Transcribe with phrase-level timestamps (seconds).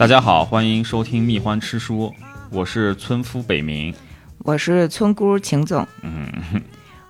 [0.00, 2.10] 大家好，欢迎收听蜜獾吃书，
[2.48, 3.94] 我是村夫北明。
[4.38, 5.86] 我是村姑秦总。
[6.00, 6.26] 嗯，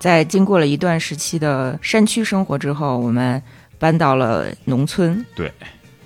[0.00, 3.40] 在经过了一段时期的山区生活之后，我们
[3.78, 5.24] 搬到了农村。
[5.36, 5.52] 对，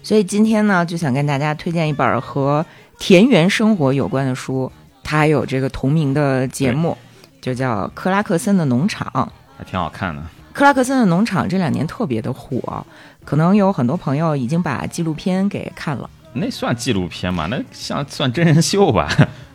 [0.03, 2.67] 所以今天呢，就想跟大家推荐一本和
[2.99, 4.71] 田园生活有关的书，
[5.03, 6.95] 它还有这个同名的节目，
[7.41, 9.11] 就叫《克拉克森的农场》。
[9.57, 10.23] 还挺好看的。
[10.53, 12.87] 克拉克森的农场这两年特别的火，
[13.25, 16.11] 可能有很多朋友已经把纪录片给看了。
[16.35, 17.47] 那算纪录片吗？
[17.51, 19.09] 那像算真人秀吧？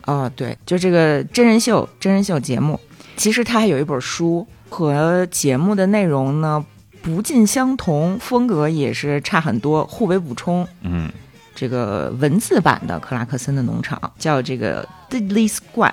[0.06, 2.80] 哦， 对，就这个真人秀，真人秀节目，
[3.16, 6.64] 其实它还有一本书，和节目的内容呢
[7.02, 10.66] 不尽相同，风格也是差很多，互为补充。
[10.82, 11.10] 嗯，
[11.54, 15.92] 这个文字版的克拉克森的农场叫这个 Diddly Squat，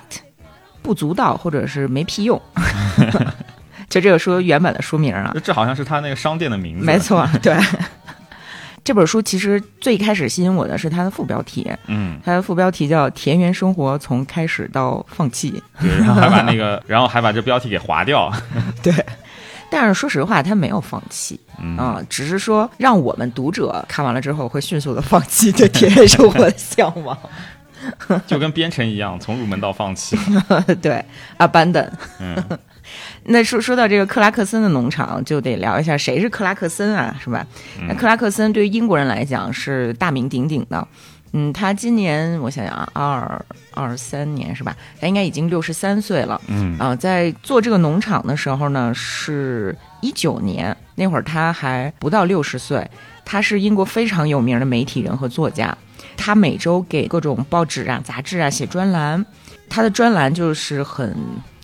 [0.82, 2.42] 不足道或者是没屁用。
[3.90, 6.86] 就这个书原本的书名啊，这好像是他那个商店的名字。
[6.86, 7.56] 没错，对。
[8.88, 18.32] 这本书其实最开始吸引我的是它的副标题，嗯，它的副标题叫《田园生活从开始到放弃》，对，然后还把那个，然后还把这标题给划掉。
[18.82, 18.94] 对，
[19.70, 21.38] 但是说实话，他没有放弃
[21.78, 27.18] 啊，只是说让我们读者看完了之后会迅速的放弃对田园生活的向往，
[28.26, 30.18] 就跟编程一样，从入门到放弃。
[30.82, 31.04] 对
[31.40, 31.90] ，abandon。
[32.22, 32.42] 嗯。
[33.24, 37.46] 那说说到这个克拉克森的农场，就得聊一下谁是克拉克森啊，是吧？
[37.88, 40.88] 那克拉克森对于英国人来讲是大名鼎鼎的。
[41.34, 44.74] 嗯，他今年我想想啊，二二三年是吧？
[45.02, 46.40] 他应该已经六十三岁了。
[46.48, 52.90] 嗯啊，在做这个农场的时候呢，是一九年那会儿他还不到六十岁。
[53.26, 55.78] 他是英国非常有名的媒体人和作家，
[56.16, 59.24] 他每周给各种报纸啊、杂志啊写专栏，
[59.70, 61.14] 他的专栏就是很。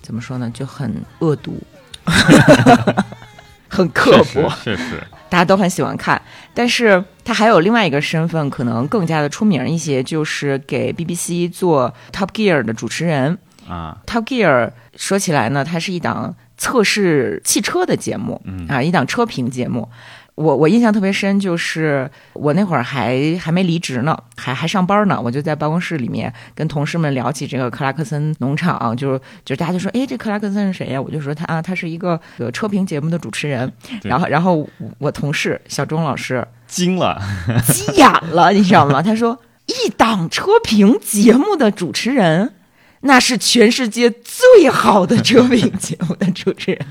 [0.03, 0.51] 怎么说呢？
[0.53, 1.59] 就很恶毒，
[3.67, 6.21] 很刻薄，确实，大家都很喜欢看。
[6.53, 13.35] 但是他还有另外一个身份，可能更加的出名一些，就是给 BBC 做 Top Gear 的主持人
[13.67, 13.97] 啊。
[14.05, 19.89] Top Gear 说起来呢，它是一档测试汽车的节目，啊，一档车评节目。
[20.35, 30.99] 我我印象特别深，就是我那会儿还还没离职呢，还还上班呢，我就在办公室里面跟同事们聊起这个克拉克森农场，就是就大家就说，哎，这克拉克森是谁呀？
[30.99, 32.19] 我就说他啊，他是一个
[32.51, 33.71] 车评节目的主持人。
[34.01, 34.67] 然后然后
[34.97, 37.21] 我同事小钟老师惊了，
[37.67, 39.03] 急眼了，你知道吗？
[39.03, 42.53] 他说，一档车评节目的主持人，
[43.01, 46.83] 那是全世界最好的车评节目的主持人。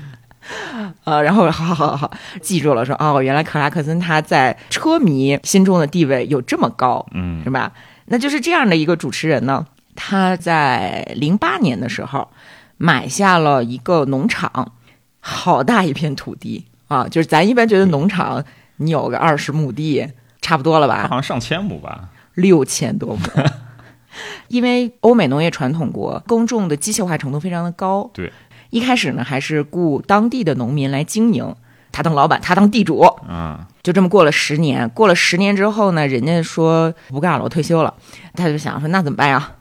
[1.05, 2.11] 呃，然后好好好，
[2.41, 7.71] 记住了，说哦，原来克拉克森他在车迷心中的地位有这么高，嗯，是吧？
[8.05, 9.65] 那就是这样的一个主持人呢，
[9.95, 12.29] 他在零八年的时候
[12.77, 14.73] 买下了一个农场，
[15.21, 17.07] 好大一片土地啊！
[17.07, 18.43] 就是咱一般觉得农场
[18.77, 20.05] 你有个二十亩地
[20.41, 21.03] 差不多了吧？
[21.03, 23.21] 好像上千亩吧，六千多亩。
[24.49, 28.31] 因为欧美农业传统国耕种的机械化程度非常的高，对。
[28.73, 31.55] 一开始呢，还是雇当地的农民来经营，
[31.91, 34.89] 他当老板，他当地主，嗯，就这么过了十年。
[34.89, 37.93] 过了十年之后呢，人家说不干了，我退休了，
[38.33, 39.51] 他就想说那怎么办呀？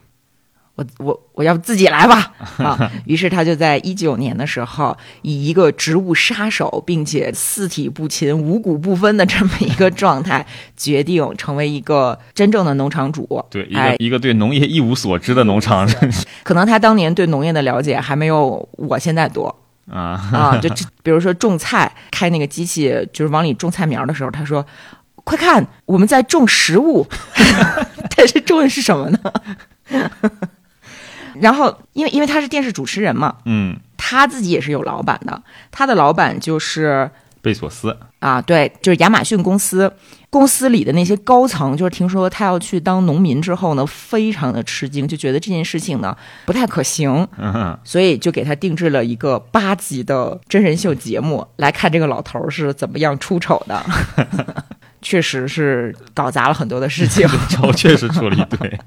[0.75, 2.91] 我我我要不自己来吧 啊！
[3.05, 10.45] 于是他就在一九年的时候，以一个植物杀手，并且四体不勤、五谷不分的这么一个状态，
[10.75, 13.45] 决定成为一个真正的农场主。
[13.51, 16.13] 对，一个一个对农业一无所知的农场人。
[16.43, 19.55] 可能他当年对农业的了解还没有我现在多
[19.91, 20.59] 啊啊！
[20.59, 20.71] 就
[21.03, 24.65] 比如说种菜，开那个机器就是往里种菜苗的时候，他说
[25.23, 27.07] ：“快看，我们在种食物。”
[28.17, 29.19] 但是种的是什么呢？
[31.41, 37.11] 然后，因为因为他是电视主持人嘛，嗯，他自己也是有老板的，他的老板就是
[37.41, 37.97] 贝索斯。
[38.21, 39.93] 啊，对，就是亚马逊公司。
[40.31, 46.17] 公司里的那些高层，就是听说他要去当农民之后呢，非常的吃惊，就觉得这件事情呢
[46.47, 53.85] 不太可行，嗯，所以就给他定制了一个八集的真人秀节目，来看这个老头是怎么样出丑的，
[55.03, 58.81] 确实是搞砸了很多的事情， 丑 确实出了一堆。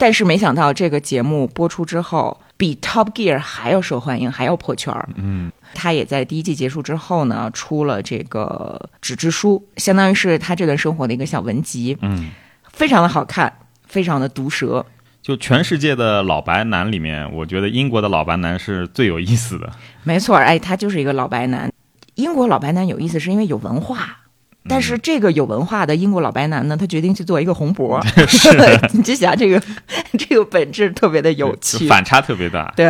[0.00, 5.06] 但是没想到这个节目播出之后，比 Top Gear 还要受欢迎，还要破圈儿。
[5.16, 11.98] 嗯，他也在第一季结束之后呢，出了这个纸质书，相当于是他这段生活的一个小文集。
[12.00, 12.30] 嗯，
[12.72, 13.52] 非常的好看，
[13.86, 14.86] 非常的毒舌。
[15.20, 19.70] 就全世界的老白男里面，我觉得英国的老白男是最有意思的。
[20.02, 21.70] 没错，哎，他就是一个老白男。
[22.14, 24.19] 英国老白男有意思，是因为有文化。
[24.68, 28.00] 但是这个有文化的英国老白男呢，他决定去做一个红脖。
[28.28, 28.50] 是，
[28.92, 29.60] 你就想这个
[30.18, 32.72] 这个本质特别的有趣，反差特别大。
[32.76, 32.86] 对，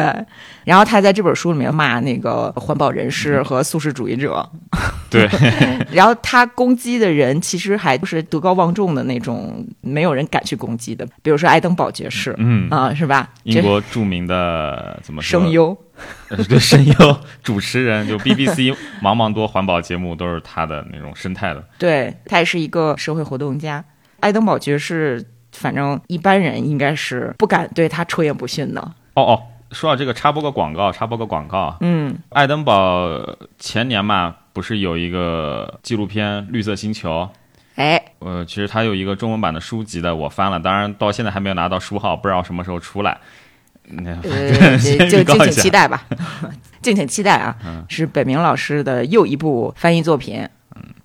[0.65, 4.49] 然后他在这本书里面骂那个环保人士和素食主义者。
[5.09, 5.29] 对，
[5.93, 13.29] 然后他攻击的人其实还不是德高望重的那种，没有人敢去攻击的，比如说爱登堡爵士，嗯啊，是吧？
[13.45, 15.77] 英国著名的怎么说声优。
[16.49, 21.65] 对声优主持人，就 BBC 茫茫多环保节目都是他的那种生态的。
[21.79, 23.85] 对他也是一个社会活动家。
[24.21, 28.81] 爱登堡爵士，反正一般人应该是不敢对他出言不逊的。
[29.15, 29.43] 哦哦，
[29.73, 31.77] 说到这个，插播个广告，插播个广告。
[31.81, 33.09] 嗯，爱登堡
[33.59, 37.11] 前年嘛，不是有一个纪录片《绿色星球》？
[37.77, 43.19] 哎，呃，其实它有一个中文版的书籍的，我翻了，当然到现在还没有拿到书号，不知道什么时候出来。
[44.23, 44.79] 呃，
[45.09, 46.05] 就敬请期待吧，
[46.81, 47.57] 敬请期待啊！
[47.89, 50.49] 是本明老师的又一部翻译作品，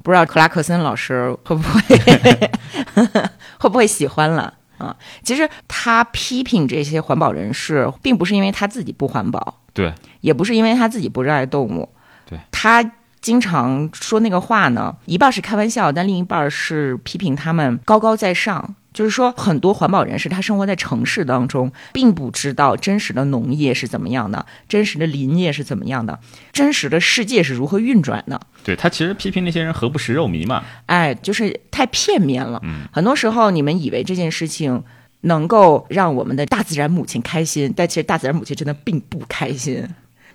[0.04, 1.82] 不知道克拉克森老师会不会
[3.60, 4.54] 会不会喜欢了。
[4.78, 4.96] 啊？
[5.24, 11.90] 其实他批评这些环保人士，并不是因为他自己不环保，对，也不是因为他自己不热爱动物，
[12.30, 12.84] 对，他
[13.22, 18.76] 经常说那个话呢，一半是开玩笑，但另一半是批评他们高高在上。
[18.96, 26.18] 就是说，很多环保人士他生活在城市当中，并不知道真实的农业是怎么样的，真实的林业是怎么样的，
[26.54, 28.40] 真实的世界是如何运转的。
[28.64, 30.64] 对他其实批评那些人何不食肉糜嘛？
[30.86, 32.62] 哎，就是太片面了。
[32.64, 34.82] 嗯，很多时候你们以为这件事情
[35.22, 39.86] 能够让我们的大自然母亲开心，但其实大自然母亲真的并不开心。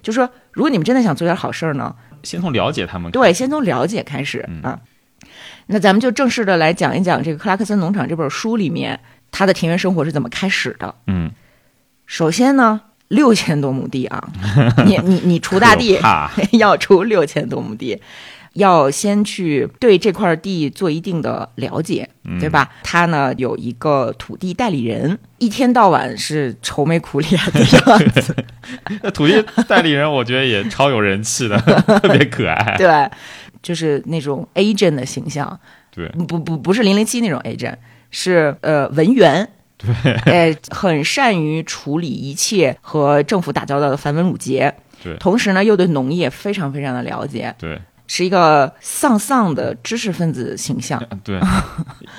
[0.02, 4.78] 就说，如果你们真的想做点好事儿呢，先从了解他们，对，先从了解开始啊。
[5.66, 8.98] 那咱们就正式的来讲一讲这个《克拉克森农场》这本书里面，
[9.30, 10.94] 他的田园生活是怎么开始的。
[11.06, 11.30] 嗯，
[12.06, 14.28] 首先呢，六千多亩地啊，
[14.86, 15.98] 你你你锄大地
[16.58, 18.00] 要锄六千多亩地，
[18.54, 22.08] 要先去对这块地做一定的了解，
[22.40, 22.68] 对吧？
[22.82, 28.34] 他呢有一个土地代理人，一天到晚是愁眉苦脸的样子。
[29.02, 32.76] 那土地代理人我觉得也超有人气的，特别可爱。
[32.76, 33.10] 对。
[33.62, 35.58] 就是那种 agent 的形象，
[35.90, 37.74] 对，不不不是零零七那种 agent，
[38.10, 39.46] 是呃文员，
[39.76, 51.38] 对，哎，很善于处理一切和政府打交道的繁文缛节，对，同时呢又对农业非常非常的了解，对，是一个丧丧的知识分子形象，对，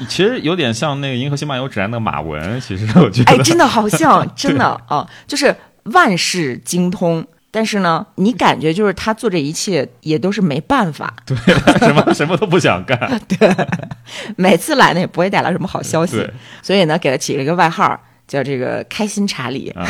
[0.08, 5.56] 其实有点像那个《银河系漫游指南》的马文，其实我觉得，哎，真的好像， 真的啊，就是
[5.86, 7.26] 万事精通。
[7.51, 11.36] 但是呢，你感觉就是他做这一切也都是没办法， 对，
[11.80, 13.53] 什么什么都不想干， 对，
[14.38, 16.25] 每次来呢也不会带来什么好消息，
[16.63, 18.00] 所以呢给他起了一个外号。
[18.31, 19.86] 叫这个开心查理啊！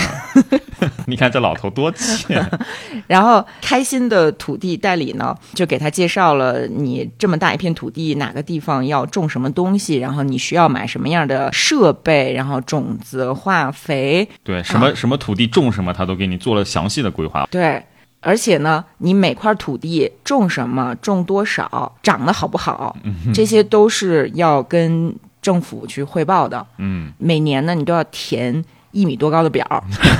[1.05, 2.25] 你看这老头多气。
[3.05, 17.47] 然后开心的土地代理呢，就给他介绍了你这么大一片土地，哪个地方要种什么东西，然后你需要买什么样的设备，然后种子、化肥，对，什么什么土地种什么，他都给你做了详细的规划。
[17.51, 17.85] 对，
[18.21, 22.97] 而且呢，你每块土地种什么、种多少、长得好不好，
[23.35, 25.15] 这些都是要跟。
[25.41, 29.65] 政府去汇报的，嗯，每年呢，你都要填一米多高的表，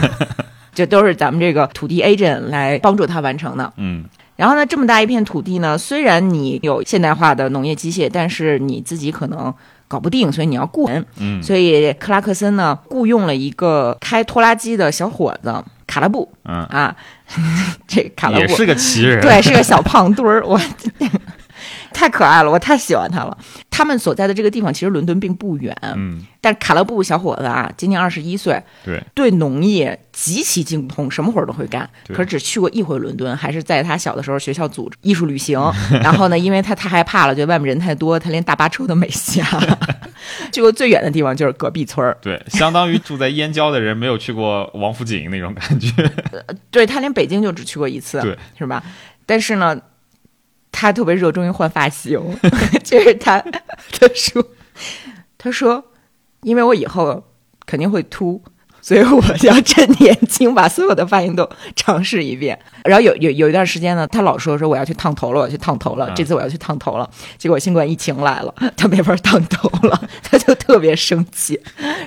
[0.74, 4.04] 这都是咱们这个土地 agent 来帮助他完成的，嗯。
[4.38, 9.54] 然后呢，这么大一片土地呢，虽然你有现代化的农业机械，但是你自己可能
[9.88, 11.44] 搞不定，所以你要雇人，嗯。
[11.44, 16.64] 所以克拉克森呢，雇佣了一个开拖拉机的小伙子卡拉布，嗯。
[16.66, 16.96] 啊，
[17.88, 18.42] 这卡拉布。
[18.42, 20.60] 也是个奇人，对，是个小胖墩儿，我。
[21.94, 23.38] 太可爱了，我太喜欢他了。
[23.82, 31.90] 他们所在的这个地方其实伦敦并不远，嗯，但卡勒布小伙子啊，今年二十一岁，对，对农业极其精通，什么活儿都会干。
[32.10, 35.60] 可是只去过一回伦敦，还是在他小的时候学校组织艺术旅行。
[36.04, 39.44] 然后呢，因为他太害怕了，觉得外面人太多，他连大巴车都没下。
[40.54, 45.92] 去过最远的地方就是隔壁村儿，对，相当于住在燕郊的人没有去过王府井那种感觉。
[46.70, 48.84] 对他连北京就只去过一次，对，是吧？
[49.26, 49.76] 但是呢。
[50.72, 52.20] 他特别热衷于换发型，
[52.84, 54.44] 就是他他说
[55.38, 55.84] 他说，
[56.42, 57.24] 因为我以后
[57.66, 58.42] 肯定会秃，
[58.82, 62.58] 所以我要趁年轻把所有的发型都尝试一遍。
[62.84, 67.10] 然后有有有一段时间呢，他老说说我要去烫头了，我要去烫头了，这次我要去烫头了。
[67.38, 71.60] 结果新冠疫情来了，他没法烫头了， 他就特别生气。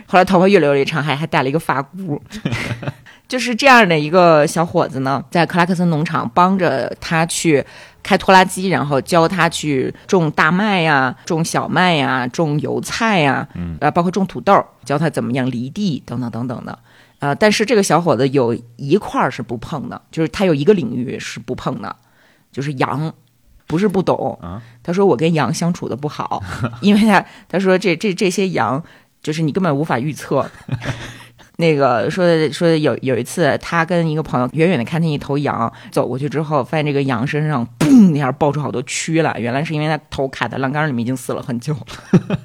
[0.07, 2.21] 后来头发越留越长，还还戴了一个发箍。
[3.27, 7.65] 就是这样的一个小伙子呢，在克拉克森农场帮着他去
[8.05, 16.79] 开拖拉机，然后教他去种大麦呀、种小麦呀、种油菜呀，嗯，呃，包括种土豆，教他怎么样犁地等等等等的。
[17.19, 21.97] 呃，但是这个小伙子有一块是不碰的，就是他有一个领域是不碰的，
[22.53, 23.13] 就是羊。
[23.67, 26.43] 不是不懂啊，他说我跟羊相处的不好，
[26.83, 28.81] 因为他他说这这这些羊
[29.23, 30.49] 就是你根本无法预测。
[31.57, 41.73] 那个说的说的有有一次，他跟一个朋友远远的看见一头羊走过去之后，发现这个羊身上嘣一下爆出好多蛆来，原来是因为它头卡在栏杆里面已经死了很久
[42.19, 42.39] 了。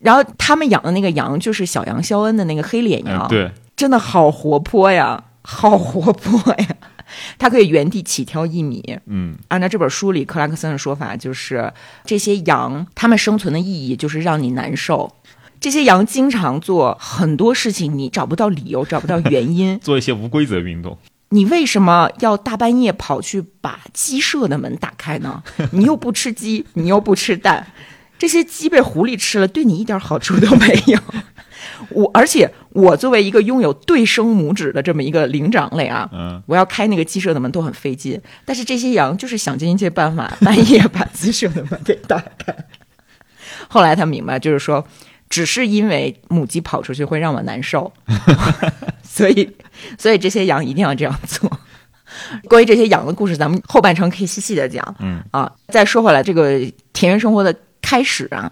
[0.00, 6.66] 然后他们养的那个羊就是小羊肖恩的那个黑脸羊，嗯 对，真的好活泼呀，好活泼呀！
[7.38, 8.98] 它可以原地起跳一米。
[9.06, 11.72] 嗯按照这本书里克拉克森的说法，就是
[12.04, 15.10] 这些羊它们生存的意义就是让你难受。
[15.60, 19.78] 这些羊经常做很多事情，你找不到理由，找不到原因。
[19.82, 20.96] 做一些无规则运动，
[21.30, 25.42] 你为什么要大半夜跑去把鸡舍的门打开呢？
[25.72, 27.66] 你又不吃鸡，你又不吃蛋，
[28.18, 30.98] 这些鸡被狐狸吃了，对你一点好处都没有。
[31.90, 42.54] 我而且我作为一个拥有对生拇指的这么一个灵长类啊，嗯，我要开那个鸡舍的门都很费劲，但是这些羊就是想尽一切办法，半夜把鸡舍的门给打开。
[43.68, 44.84] 后来他明白，就是说，
[45.28, 47.92] 只是因为母鸡跑出去会让我难受，
[49.02, 49.48] 所以，
[49.98, 51.50] 所以这些羊一定要这样做。
[52.48, 54.96] 关于这些羊的故事，咱们后半程可以细细的讲。
[54.98, 56.58] 嗯啊，再说回来，这个
[56.92, 58.50] 田园生活的开始啊，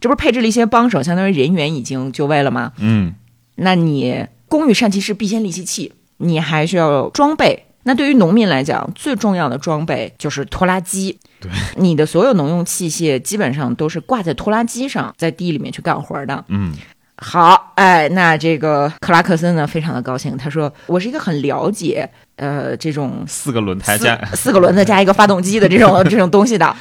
[0.00, 2.72] 这不是配置了一些帮手，相当于人员已经就位了吗？
[2.78, 3.14] 嗯
[3.56, 7.66] 那你工欲善其事，必先利其器，你还需要装备。
[7.84, 11.18] 那对于农民来讲，最重要的装备就是拖拉机。
[11.44, 16.44] 对，你的所有农用器械基本上都是挂在拖拉机上，在地里面去干活的。
[16.48, 16.74] 嗯
[17.16, 26.74] 好，哎，那这个克拉克森呢，非常的高兴，他说：“我是一个很了解，呃，这种四个轮胎四加四个轮子加一个发动机的这种 这种东西的，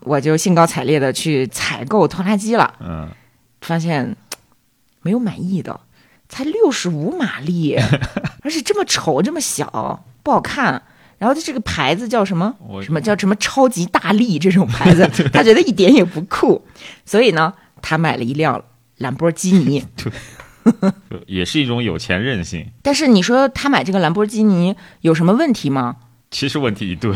[0.00, 2.72] 我就兴高采烈的去采购拖拉机了。
[2.80, 3.08] 嗯
[3.62, 4.14] 发现
[5.02, 5.80] 没有满意的，
[6.28, 7.76] 才六十五马力，
[8.44, 10.82] 而且这么丑，这么小，不好看。
[11.18, 12.54] 然后它这个牌子叫什么？
[12.82, 16.66] 什么叫什么超级大力这种牌子， 他觉得一点也不酷，
[17.04, 18.64] 所以呢，他买了一辆
[18.98, 19.84] 兰博基尼。
[21.26, 22.66] 也是一种有钱任性。
[22.82, 25.96] 但是你说他买这个兰博基尼有什么问题吗？
[26.30, 27.14] 其实问题一堆，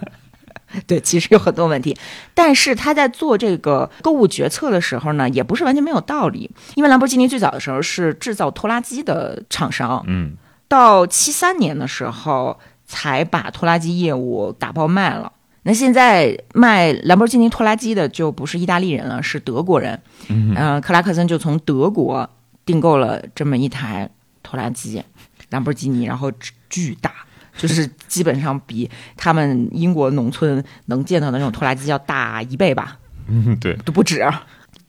[0.86, 1.96] 对，其实有很多问题，
[2.34, 6.50] 但是他在做这个购物决策的时候呢，也不是完全没有道理。
[6.74, 10.36] 因为兰博基尼最早的时候是制造拖拉机的厂商，嗯
[10.68, 15.30] 到七三年的时候才把拖拉机业务打包卖了。
[15.62, 20.00] 那现在卖兰博基尼拖拉机的就不是意大利人了，是德国人。
[20.28, 22.28] 嗯呃，克拉克森就从德国
[22.64, 24.08] 订购了这么一台
[24.42, 25.02] 拖拉机，
[25.50, 27.12] 兰博基尼，然后巨巨大，
[27.56, 32.96] 就是基本上比他们英国农村能见到的那种拖拉机要大一倍吧。
[33.26, 34.26] 嗯，对，都不止。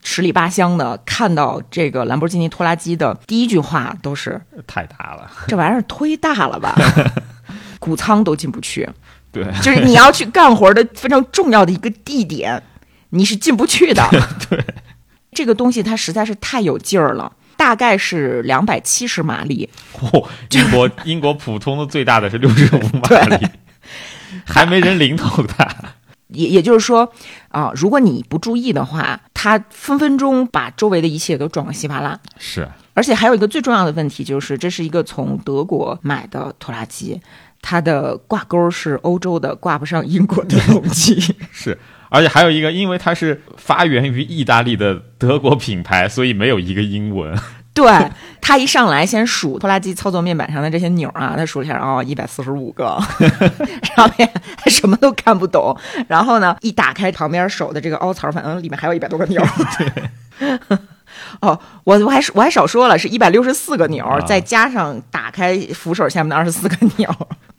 [0.02, 5.30] 十里八乡的看到这个兰博基尼拖拉机的第一句话都是太大了。
[5.46, 6.74] 这玩意儿忒大了吧，
[7.80, 8.88] 谷仓都进不去。
[9.32, 12.62] 对，就是你要去干活的非常重要的一个地点，
[13.10, 14.08] 你是进不去的。
[14.48, 14.64] 对，
[15.32, 23.46] 这个东西它实在是太有劲儿了，大概是两百七十马力，嚯，英国英国普通的最大的是六十五马力，
[24.44, 25.94] 还没人零头大。
[26.32, 27.12] 也也就是说
[27.48, 32.18] 啊、如果你不注意的话，它分分钟把周围的一切都撞个稀巴烂。
[32.38, 37.20] 是，而且还有一个最重要的问题，就是这是一个从德国买的拖拉机，
[37.62, 41.20] 它的挂钩是欧洲的，挂不上英国的龙机。
[41.52, 47.36] 是，而且还有一个，因为它是发源于意大利的德国品牌，所以没有一个英文。
[47.72, 47.88] 对
[48.40, 53.00] 他一上来先数拖拉机操作面板上的这些钮啊，他数了一下，哦，一百四十五个，
[53.94, 55.74] 上面他什么都看不懂。
[56.08, 60.78] 然后呢，一打开旁边手的这个凹槽，反正里面还有一百多个钮儿。
[61.40, 67.08] 哦，我我还我还少说了，是一百六十四个钮，啊再加上打开扶手下面的二十四个钮。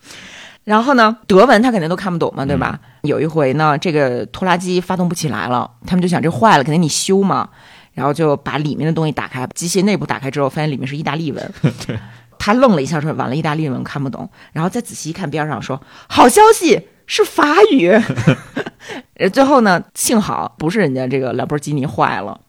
[0.63, 2.79] 然后呢，德文他肯定都看不懂嘛，对吧？
[3.01, 7.49] 有一回呢，这个拖拉机发动不起来了，他们就想这坏了，肯定你修嘛。
[7.93, 11.53] 然后就把里面的东西打开，机械内部打开之后，发现里面是意大利文。
[12.39, 17.89] 他愣了一下，说：“完了，意大利文看不懂。”然后再仔细一看，边上说：“好消息，是法语。
[19.19, 22.39] ”呃最后呢，幸好不是人家这个兰博基尼坏了，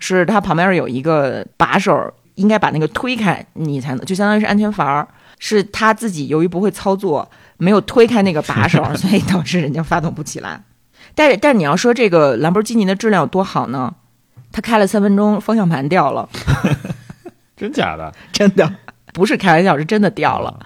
[0.00, 5.06] 是它旁边有一个把手，应该把那个推开，你才能就相当于是安全阀儿。
[5.42, 7.26] 是他自己由于不会操作，
[7.56, 10.62] 没有推开那个把手， 所以导致人家发动不起来。
[11.14, 13.94] 但是，但是你要说这个兰博基尼的质量有多好呢？
[14.52, 16.28] 他开了三分钟，方向盘掉了，
[17.56, 18.12] 真假的？
[18.32, 18.70] 真的
[19.14, 20.60] 不是开玩笑，是真的掉了。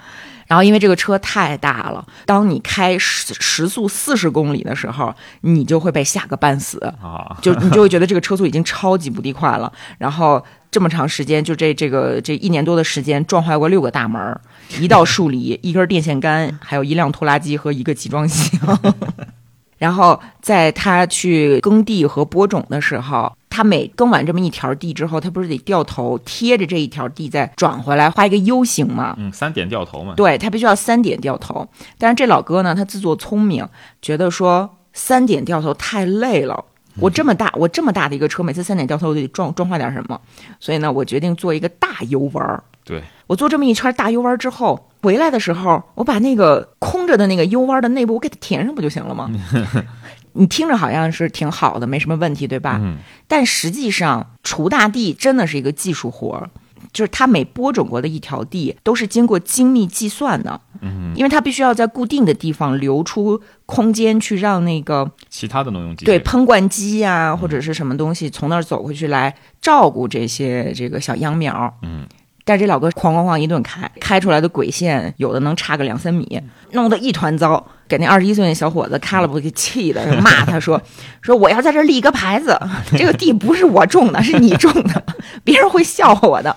[0.46, 9.72] 然后因为这个车太大了，当你开时时速四十公里的时候，你就会被吓个半死，啊，就你就会觉得这个车速已经超级无敌快了。
[9.98, 14.40] 然后这么长时间，就这这个这一年多的时间，撞坏过六个大门儿，
[14.78, 18.78] 一道树篱，一根电线杆，还有一辆拖拉机和一个集装箱。
[19.78, 29.14] 然后在他去耕地和播种的时候，他每耕完这么一条地之后，他不是得掉头贴着这一条地再转回来画一个 U 型吗？
[29.16, 30.14] 嗯，三点掉头嘛。
[30.16, 31.68] 对他必须要三点掉头。
[31.96, 33.64] 但是这老哥呢，他自作聪明，
[34.02, 36.64] 觉得说三点掉头太累了。
[36.99, 40.20] 我这么大，我这么大的一个车，每次三点掉头我得撞撞坏点什么，
[40.58, 42.62] 所以呢，我决定做一个大 U 弯儿。
[42.84, 49.30] 对，我做这么一圈大 U 弯之后，回来的时候，我把那个空着的那个 U 弯的内部我给它填上不就行了吗？
[50.34, 52.78] 你听着好像是挺好的，没什么问题，对吧？
[52.82, 52.98] 嗯。
[53.26, 56.50] 但实际上，锄大地真的是一个技术活儿，
[56.92, 71.72] 就是它每播种过的一条地都是经过精密计算的，嗯，因为它必须要在固定的地方留出空间去让那个其他的农用机械对喷灌机呀、或者是什么东西从那儿走过去来照顾这些这个小秧苗。
[71.82, 72.06] 嗯，
[72.44, 76.40] 但是这老哥哐哐哐一顿开，开出来的轨线有的能差个两三米，
[76.72, 80.80] 弄得一团糟，给那二十一岁那小伙子开了不给气的，骂他说
[81.22, 82.58] 说我要在这立个牌子，
[82.96, 85.04] 这个地不是我种的，是你种的，
[85.42, 86.54] 别人会笑话我的。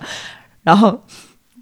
[0.63, 1.03] 然后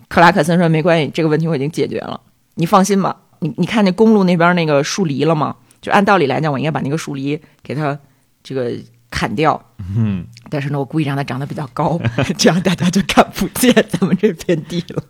[0.08, 2.20] 克拉克森说没关系，这个问题我已经解决了，
[2.56, 3.16] 你放心吧。
[3.40, 5.56] 你你看那公路那边那个树篱了吗？
[5.82, 8.00] 就按道理来讲，我应该把那个树篱给它
[8.42, 8.72] 这个
[9.12, 9.62] 砍掉。
[9.96, 12.00] 嗯，但是呢，我故意让它长得比较高，
[12.38, 15.04] 这样大家就看不见咱们这片地了。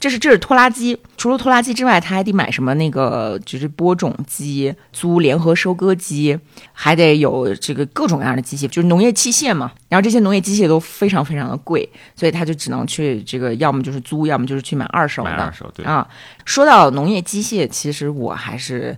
[0.00, 6.38] 这 是这是拖拉机，除了拖拉机之外，他还得买什么那个就是播种机、租联合收割机，
[6.72, 9.72] 还得有这个各种各样的机械，就是农业器械嘛。
[9.88, 15.30] 然后这些农业机械都非常非常的贵，所以他就只能去这个要么就是租，要么就是去买二手的。
[15.30, 16.06] 买二手对啊。
[16.44, 18.96] 说到农业机械，其实我还是，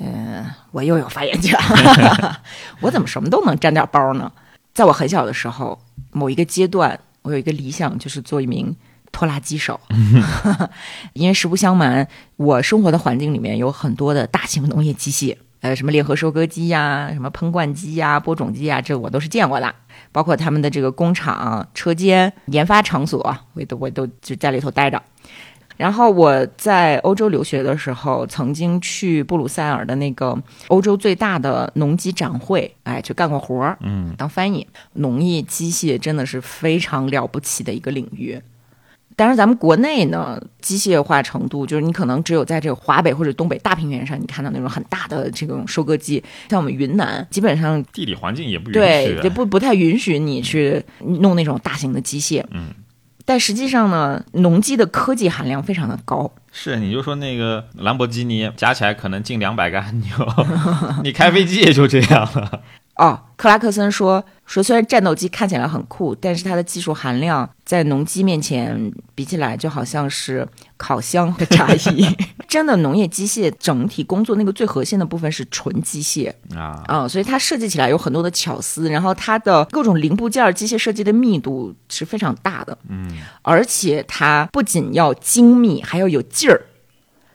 [0.00, 2.40] 嗯、我又有发言权了。
[2.80, 4.32] 我怎么什么都能沾点包呢？
[4.78, 5.76] 在我很小的时候，
[6.12, 8.76] 某一个阶段，我有一个理想，就是做一名
[9.10, 9.80] 拖拉机手。
[11.14, 12.06] 因为实不相瞒，
[12.36, 19.74] 我生活的环境里面有很多的大型农业机械，呃，什么联合收割机呀、什么喷灌机呀、播种机呀，这我都是见过的。
[20.12, 25.02] 包括他们的这个工厂、车间、研发场所，我都我都就在里头待着。
[25.78, 30.36] 然后我在欧洲留学的时候，曾经去布鲁塞尔的那个
[30.66, 34.66] 欧洲最大的农机展会，哎，去干过活儿，嗯，当翻译。
[34.94, 38.38] 农业机械真的是非常了不起的一个领域。
[39.16, 46.22] 但是，咱们国内呢，机械化程度就是你可能只有在这个华北或者东北大平原上，你看到那种很大的这种收割机。
[46.48, 49.22] 像我们云南，基本上地理环境也不允对，许啊。
[49.22, 52.44] 就不不太允许你去弄那种大型的机械。
[52.52, 52.68] 嗯，
[53.28, 56.32] 但实际上呢，农机的科技含量非常的高。
[56.50, 60.08] 是，你就说那个兰博基尼加起来可能近两百个按钮，
[61.04, 62.62] 你开飞机也就这样了。
[62.98, 72.04] 哦，克拉克森说说，虽然战斗机看起来很酷，但是它的技术含量在农机面前比起来，就好像是烤箱的差异。
[72.48, 82.76] 真的，农业机械整体工作那个最核心的部分是纯机械啊，啊、所以它设计起来有很多的巧思，然后它的各种零部件机械设计的密度是非常大的。
[82.88, 83.08] 嗯，
[83.42, 86.62] 而且它不仅要精密，还要有劲儿，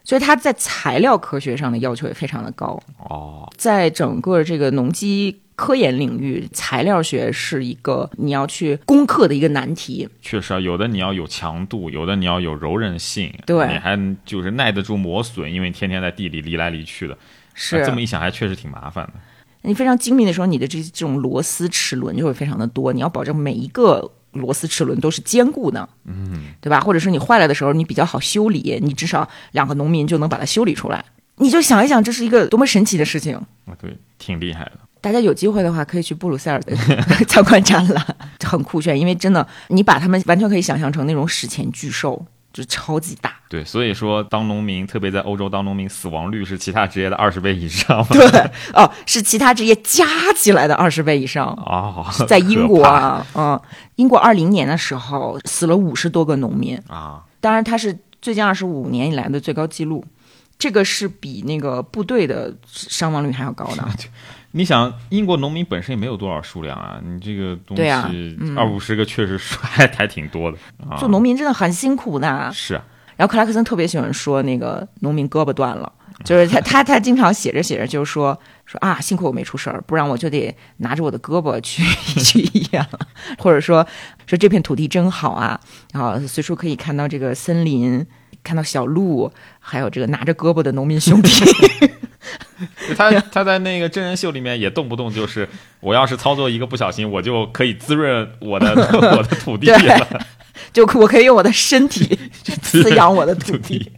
[0.03, 2.77] 所以它在材料科学上的要求也非常的高。
[2.97, 10.07] 哦，在整个这个农机科研领域，材料学是一个你要去攻克的一个难题。
[10.21, 17.17] 确实啊，有的你要有强度，有的你要有柔韧性，对你还就是耐得住磨损，因为天天在地里离来离去的。
[17.53, 19.13] 是啊这么一想，还确实挺麻烦的。
[19.61, 26.81] 你非常精密的时候，你的这这种螺丝齿轮就会非常的多，你要保证每一个螺丝齿轮都是坚固的，嗯，对吧？
[26.81, 31.05] 或者是你坏了的时候，你比较好修理，你至少两个农民就能把它修理出来。
[31.37, 33.35] 你就想一想，这是一个多么神奇的事情。
[33.35, 34.79] 啊，对，挺厉害的。
[35.03, 36.73] 大家有机会的话，可以去布鲁塞尔的
[37.27, 38.97] 参观展览， 很酷炫。
[38.97, 43.33] 因为真的，你把他们完全可以想象成那种史前巨兽，就超级大。
[43.49, 48.01] 对，所以说当农民，特别在欧洲当农民，死亡率是其他职业的二十倍以上。
[48.07, 48.25] 对，
[48.73, 50.05] 哦，是其他职业加
[50.37, 51.47] 起来的二十倍以上。
[51.47, 53.59] 哦，在英国啊，嗯，
[53.97, 60.05] 英国二零年的时候死了五十多个农民，啊，当然它是最近二十五年以来的最高纪录，
[60.57, 63.85] 这个是比那个部队的伤亡率还要高的。
[64.55, 70.95] 你想，英国农民本身也没有多少数量啊，你这个东西二五十个确实还还挺多的 啊。
[70.97, 72.51] 做农民真的很辛苦的。
[72.53, 72.85] 是啊，
[73.17, 75.91] 然后克拉克森特别喜欢说那个农民胳膊断了，
[76.23, 81.83] 就是他他他经常写着写着就是说说啊，幸亏我没出事儿，不然我就得拿着我的胳膊去
[82.21, 82.99] 去医院了，
[83.39, 83.83] 或者说
[84.27, 85.59] 说这片土地真好啊，
[85.91, 88.05] 然后随处可以看到这个森林，
[88.43, 91.31] 看到小鹿，还有这个拿着胳膊的农民兄弟。
[92.97, 95.47] 他他在那个真人秀里面也动不动就是，
[95.79, 98.69] 我要是操作一个不小心，我就可以滋润我的
[99.17, 100.25] 我的土地了。
[100.71, 102.17] 就我可以用我的身体
[102.61, 103.91] 滋润滋养我的土地，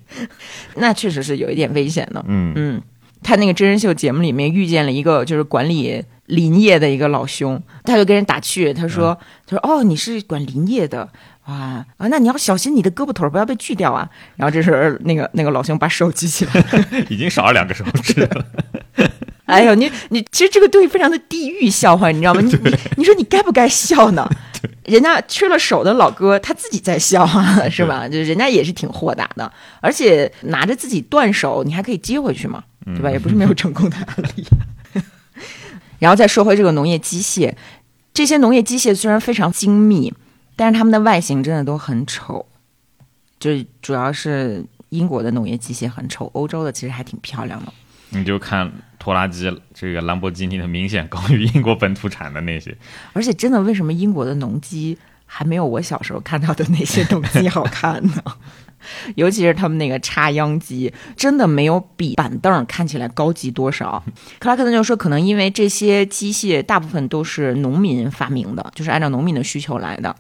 [0.76, 2.24] 那确实是有一点危险的。
[2.28, 2.82] 嗯嗯，
[3.24, 11.10] 他那个真人秀节目里面遇见了一个就是管理林业的一个老兄，他就跟人打趣，他说：“他说哦，你是管林业的。”
[11.46, 12.08] 啊啊！
[12.08, 14.10] 那你要小心你的胳膊腿不要被锯掉啊！
[14.36, 16.54] 然后这时候那个那个老兄把手举起来，
[17.10, 18.46] 已经少了两个手指了。
[19.46, 22.42] 哎呦，你你其实这个东西非常的地狱笑话，你知道吗？
[22.42, 24.28] 你你你说你该不该笑呢？
[24.86, 28.10] 人家缺了手的老哥他自己在笑啊，是吧？
[28.10, 33.12] 就人家也是挺豁达的，而且拿着自己断手，你还可以接回去嘛，对吧？
[33.12, 34.48] 也不是没有成功的案例。
[36.00, 37.54] 然后再说回这个农业机械，
[38.16, 40.12] 这些农业机械虽然非常精密。
[40.56, 42.46] 但是他们的外形真的都很丑，
[43.40, 47.74] 就是主要是英国的农业机械很丑，欧洲的其实还挺漂亮的。
[48.10, 52.76] 你就看拖拉机，这个兰博基尼的明显高于英国本土产的那些。
[53.14, 58.24] 而且真的，为什么英国的农机还没有我小时候看到的那些农机好看呢？
[59.16, 64.04] 尤其是他们那个插秧机，真的没有比板凳看起来高级多少。
[64.40, 70.16] 克拉克森就说，可能因为这些机械大部分都是农民发明的，就是按照农民的需求来的。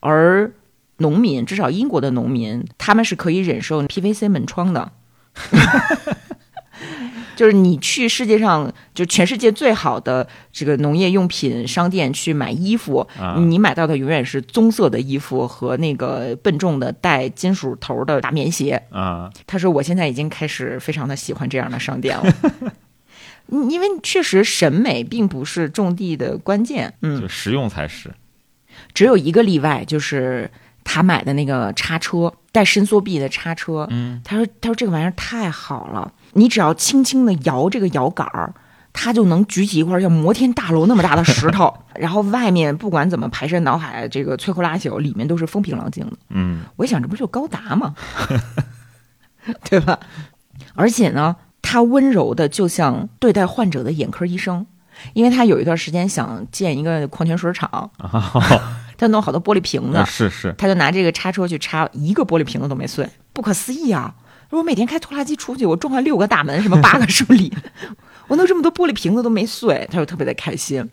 [0.00, 0.52] 而
[0.98, 4.92] 农民，至少英国的农民，他们是可以忍受 PVC 门窗的。
[7.36, 13.06] 就是你去世界上就全世界最好的这个农业用品商店去买衣服，
[13.48, 18.82] 你买到的永远是棕色的衣服和那个笨重的带金属头的大棉鞋。
[18.90, 22.34] 啊，他说我现在已经开始非常的喜欢这样的商店了，
[23.68, 28.10] 因为确实审美并不是种地的关键，嗯，就实用才是。
[28.94, 30.50] 只有一个例外，就是
[30.84, 33.86] 他买的那个叉车，带伸缩臂的叉车。
[33.90, 38.52] 嗯，他说：“他说这个玩意儿太好了，你只要轻轻的摇这个摇杆儿，
[38.92, 47.94] 它就能举起一块像摩天大楼那么大的石头， 然后外面不管怎么排山倒海，这个摧枯拉朽，里面都是风平浪静的。”嗯，我一想，这不就高达吗？
[49.68, 49.98] 对吧？
[50.74, 54.66] 而且呢，他温柔的就像对待患者的眼科医生。
[55.14, 57.90] 因为他有一段时间想建一个矿泉水厂，
[58.98, 64.14] 他弄好多玻璃瓶子，是是，他就拿这个叉车去插，一个玻璃瓶子都没碎，不可思议啊！
[64.50, 67.52] 我每天开拖拉机出去，我撞坏六个大门，什么八个树理，
[68.28, 70.88] 我弄这么多玻璃瓶子都没碎，他就特别的开心，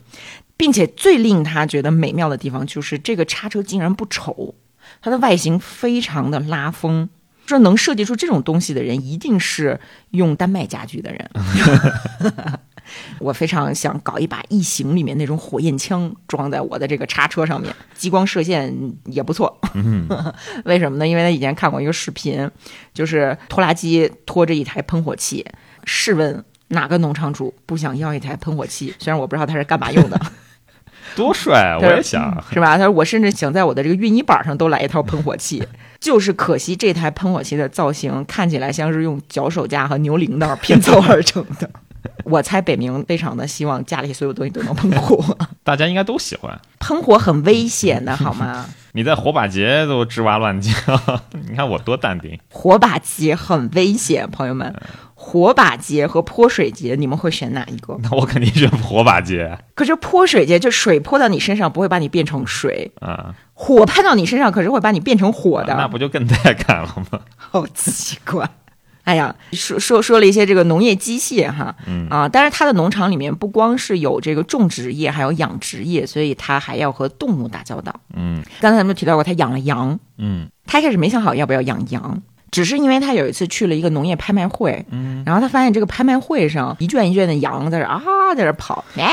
[0.56, 4.54] 并且最令他觉得美妙的地方就是这个叉车竟然不丑，
[5.02, 7.08] 它的外形非常的拉风，
[7.46, 11.30] 说能设计出这种东西的人一定是用丹麦家具的人。
[13.20, 18.74] 我非常想搞一把异形里面那种火焰枪装在我的这个叉车上面，激光射线
[19.04, 19.60] 也不错。
[20.64, 21.06] 为什么呢？
[21.06, 22.50] 因为他以前看过一个视频，
[22.94, 25.44] 就是拖拉机拖着一台喷火器。
[25.84, 28.94] 试问哪个农场主不想要一台喷火器？
[28.98, 30.20] 虽然我不知道它是干嘛用的。
[31.16, 31.74] 多帅！
[31.80, 32.76] 我也想，是吧？
[32.76, 35.66] 他说我甚至想在我的这个熨衣板上都来一套喷火器。
[35.98, 41.68] 就是可惜这台喷火器的造型看起来像是用脚手架和牛铃铛拼凑而成的。
[42.24, 45.22] 我猜北冥非常的希望家里所有东西都能喷火，
[45.64, 46.58] 大家应该都喜欢。
[46.80, 48.66] 喷火很危险的，好吗？
[48.92, 50.70] 你在火把节都吱哇乱叫，
[51.48, 52.38] 你看我多淡定。
[52.50, 54.74] 火把节很危险，朋友们。
[55.20, 57.98] 火把节和泼水节，你们会选哪一个？
[58.02, 59.58] 那我肯定选火把节。
[59.74, 67.20] 可是泼水节，就水泼到你身上不会把你变成水啊，火喷到你身上可是会把你变成火的，那不就更带感了吗？
[67.36, 68.48] 好奇怪。
[69.08, 77.90] 哎呀，说说说了一些这个农业机械哈，嗯啊，但是它的农场里面不光是有这个种植业，还有养殖业，所以它还要和动物打交道。
[78.14, 79.98] 嗯，刚才咱们提到过，他养了羊。
[80.18, 88.02] 嗯，他一开始没想好要不要养羊，只是因为他有一次去了一个农业拍卖会，嗯，然后他发现这个拍卖会上一圈一圈的羊在这啊
[88.36, 89.06] 在这跑，然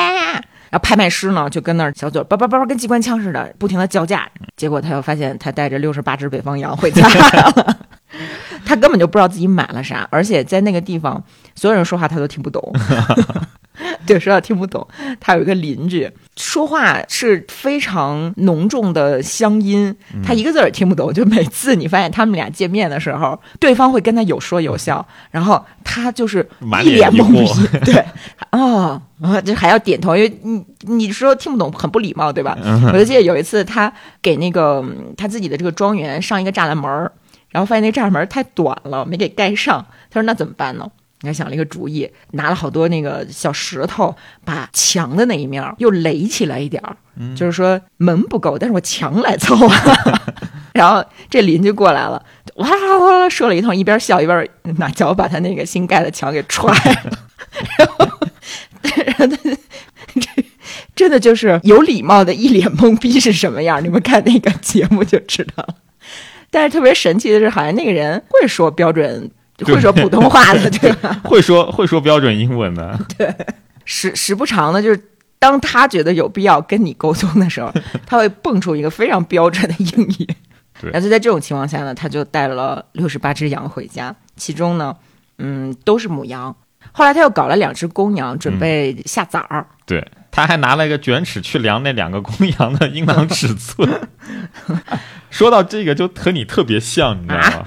[0.73, 4.27] 后拍卖师呢就跟那儿小嘴叭叭叭跟机关枪似的不停的叫价，
[4.57, 7.77] 结果他又发现他带着六十八只北方羊回家了。
[8.65, 11.23] 他根本就不知道自己买了啥，而且在那个地方，
[11.55, 12.73] 所有人说话他都听不懂。
[14.05, 14.87] 对，说话听不懂。
[15.19, 21.13] 他有一个邻居说话是非常浓重的乡音，他一个字儿也听不懂。
[21.13, 26.47] 就每次你发现他们俩见面的时候，对方会跟他有说有笑，然后他就是
[26.83, 27.67] 一脸懵逼。
[27.83, 28.05] 对，
[28.51, 29.01] 哦，
[29.43, 32.57] 就还要点头，因为你你说听不懂很不礼貌，对吧？
[32.93, 34.81] 我就记得有一次他给那个
[35.17, 37.11] 他自己的这个庄园上一个栅栏门儿。
[37.55, 39.85] 然后发现那栅栏门太短了，没给盖上。
[40.09, 40.85] 他说：“那怎么办呢？”
[41.23, 44.13] 他想了一个主意，拿了好多那个小石头，
[44.43, 46.97] 把墙的那一面又垒起来一点儿。
[47.33, 49.55] 就是说门不够，但是我墙来凑。
[50.75, 52.21] 然后这邻居过来了，
[52.55, 54.45] 哇哇哇说了一通，一边笑一边
[54.77, 56.69] 拿脚把他那个新盖的墙给踹
[57.07, 57.17] 了。
[57.77, 58.05] 然后，
[60.19, 60.43] 这
[60.93, 63.81] 真的就是有礼貌的一脸懵逼是什么样？
[63.81, 65.75] 你们看那个节目就知道了。
[66.55, 69.29] 但是特别神奇的是，好像那个人会说标准
[69.65, 71.19] 会说普通话的， 对吧？
[71.25, 73.35] 会说会说标准英文的， 对
[73.83, 77.69] 时时不常的，就是当他觉得有必要跟你沟通的时候，
[78.05, 80.27] 他会蹦出一个非常标准的英语。
[80.79, 84.95] 对然后就在这种情况下呢，他就带了六十八只羊回家，其中呢，
[85.39, 86.55] 嗯，都是母羊。
[86.93, 89.67] 后来他又搞了两只公羊，准备下崽儿。
[89.85, 93.89] 对，他还拿了一个卷尺去量那两个公羊的阴囊尺寸。
[95.31, 97.65] 说到这个，就和你特别像，你知道吗？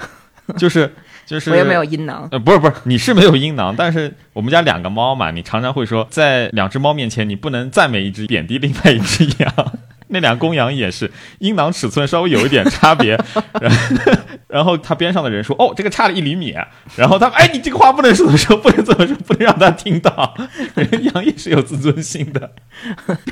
[0.59, 9.73] 就是就是，我也没有阴囊，呃，不是不是，你是没有阴囊，但是我们家两个猫嘛，你常常会说，在两只猫面前，你不能赞美一只，贬低另外一只羊。
[10.09, 13.19] 那俩公羊也是阴囊尺寸稍微有一点差别，
[13.61, 14.17] 然后
[14.49, 16.55] 然后他边上的人说：“哦，这个差了一厘米。”
[16.97, 20.35] 然后他们：“哎，你这个话不能这么说，不能这么说，不能让他听到。”
[20.75, 22.51] 人羊也是有自尊心的，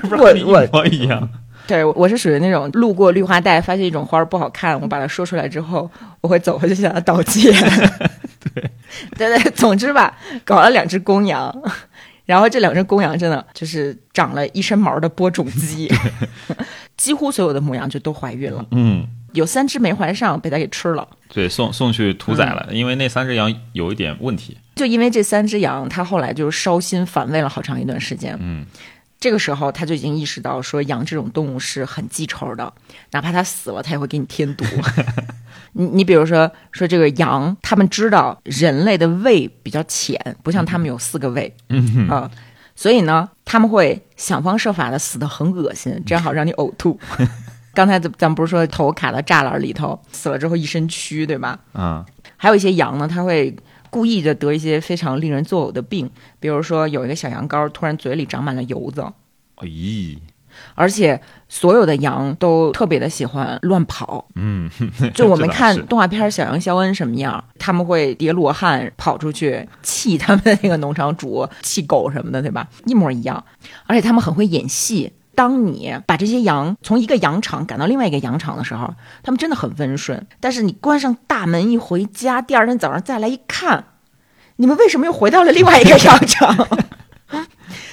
[0.03, 1.29] 不是和你一我模一样。
[1.67, 7.53] 对我是属于那种路过绿化带，发现一种花儿不好看，我把它说出来之后，我会走回去向他道歉。
[8.55, 8.71] 对
[9.17, 11.53] 对对，总之吧，搞了两只公羊，
[12.27, 15.91] 然后这两只公羊真的就是长了一身毛的播种机，
[16.99, 21.09] 几乎所有的母羊就都怀孕了，嗯，有三只没怀上，被他给吃了。
[21.29, 24.59] 对，送送去屠宰了，因为那三只羊有一点问题。
[24.75, 28.37] 就因为这三只羊，他后来就烧心反胃了好长一段时间。
[28.41, 28.67] 嗯，
[29.19, 32.73] 这个时候他就已经意识到，说羊这种动物是很记仇的，
[33.13, 34.65] 哪怕它死了，它也会给你添毒。
[35.79, 42.31] 你你比如说说这个羊，他们知道人类的胃比较浅，不像他们有四个胃嗯啊、
[42.75, 46.99] 所以呢，他们会想方设法的死得很恶心，这样好让你呕吐。
[47.75, 51.59] 刚才咱咱们不是说头卡到栅栏里头，死了之后一身蛆，对吧？
[51.75, 52.07] 啊，
[52.39, 53.55] 还有一些羊呢，它会
[53.91, 56.11] 故意的得一些非常令人作呕的病，
[56.41, 59.05] 比如说有一个小羊羔突然嘴里长满了油子，
[59.57, 60.17] 咦，
[60.75, 64.27] 而且所有的羊都特别的喜欢乱跑。
[64.35, 64.71] 嗯，
[65.15, 72.69] 就我们看动画片《小羊肖恩》什么样，他们会叠罗汉跑出去气他们那个农场主、气狗什么的，对吧？
[72.85, 73.45] 一模一样。
[73.87, 75.13] 而且他们很会演戏。
[75.35, 80.27] 当你把这些羊从一个羊场赶到另外一个羊场的时候，他们真的很温顺。
[80.41, 83.85] 但是你关上大门一回家，第二天早上再来一看，
[84.57, 86.67] 你们为什么又回到了另外一个羊场？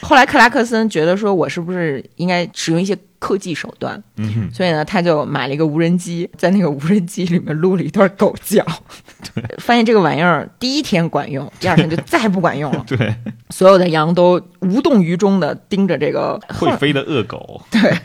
[0.03, 4.01] 后来克拉克森觉得说，我是不是应该使用一些科技手段？
[4.17, 8.65] 嗯，所以呢，他就买了一个无人机，在那个无人机里面录了一段狗叫，
[9.59, 12.83] 发现这个玩意儿第一天管用， 第二天就再不管用了。
[12.85, 13.15] 对，
[13.49, 17.97] 所有的羊都无动于衷的盯着这个会飞的恶狗， 对，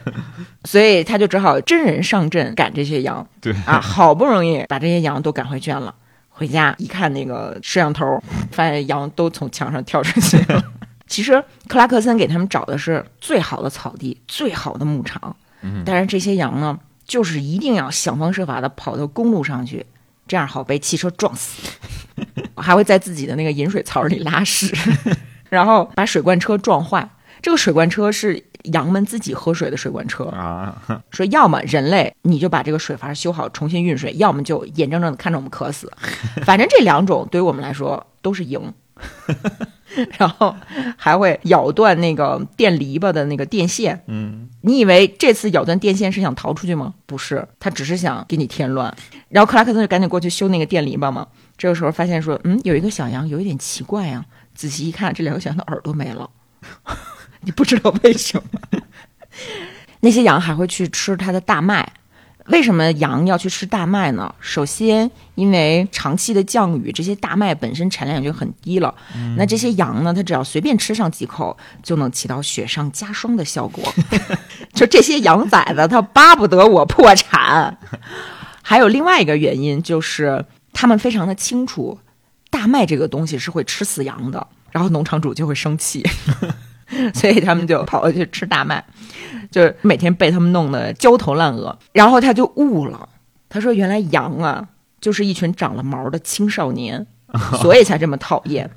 [0.64, 5.94] 所以他就只好真人上阵赶这些羊对，啊，好不容易把这些羊都赶回圈了。
[6.30, 10.62] 回家一看那个摄像头，发现羊都从墙上跳出去了。
[11.08, 19.84] 其实克拉克森给他们找的是最好的草地、最好的牧场，嗯但是这些羊呢，就是一定要想方设法的跑到公路上去，
[20.26, 21.66] 这样好被汽车撞死，
[22.56, 24.72] 还会在自己的那个饮水槽里拉屎，
[25.48, 27.08] 然后把水罐车撞坏。
[27.40, 30.76] 这个水罐车是羊们自己喝水的水罐车，啊，
[31.12, 35.90] 说要么人类你就把这个水阀修好重新运水，要么就眼睁睁的看着我们渴死。
[36.44, 38.60] 反正这两种对于我们来说都是赢。
[40.18, 40.54] 然后
[40.96, 44.02] 还会咬断那个电篱笆的那个电线。
[44.06, 46.94] 嗯，你以为这次咬断电线是想逃出去吗？
[47.06, 48.94] 不是，他只是想给你添乱。
[49.28, 51.26] 然后克拉克森就赶紧过去修那个电篱笆嘛。
[51.56, 56.30] 这个时候发现说，嗯，有一个小羊有一点奇怪呀、仔细一看，这两个小羊的耳朵没了，
[57.42, 58.80] 你不知道为什么。
[60.00, 61.92] 那些羊还会去吃它的大麦。
[62.48, 64.34] 为什么羊要去吃大麦呢？
[64.40, 68.94] 首先，因为长期的降雨，这些大麦本身产量就很低了。
[69.36, 73.84] 那这些羊呢，它只要随便吃上几口，就能起到雪上加霜的效果。
[74.72, 77.78] 就这些羊崽子，它巴不得我破产。
[78.62, 81.98] 还有另外一个原因，就是他们非常的清楚，
[82.50, 86.02] 大麦这个东西是会吃死羊的，然后农场主就会生气，
[87.14, 88.82] 所以他们就跑过去吃大麦。
[89.50, 93.08] 就是每天被他们弄得焦头烂额，然后他就悟了，
[93.48, 94.68] 他说：“原来羊啊，
[95.00, 97.06] 就是一群长了毛的青少年，
[97.60, 98.70] 所以才这么讨厌。”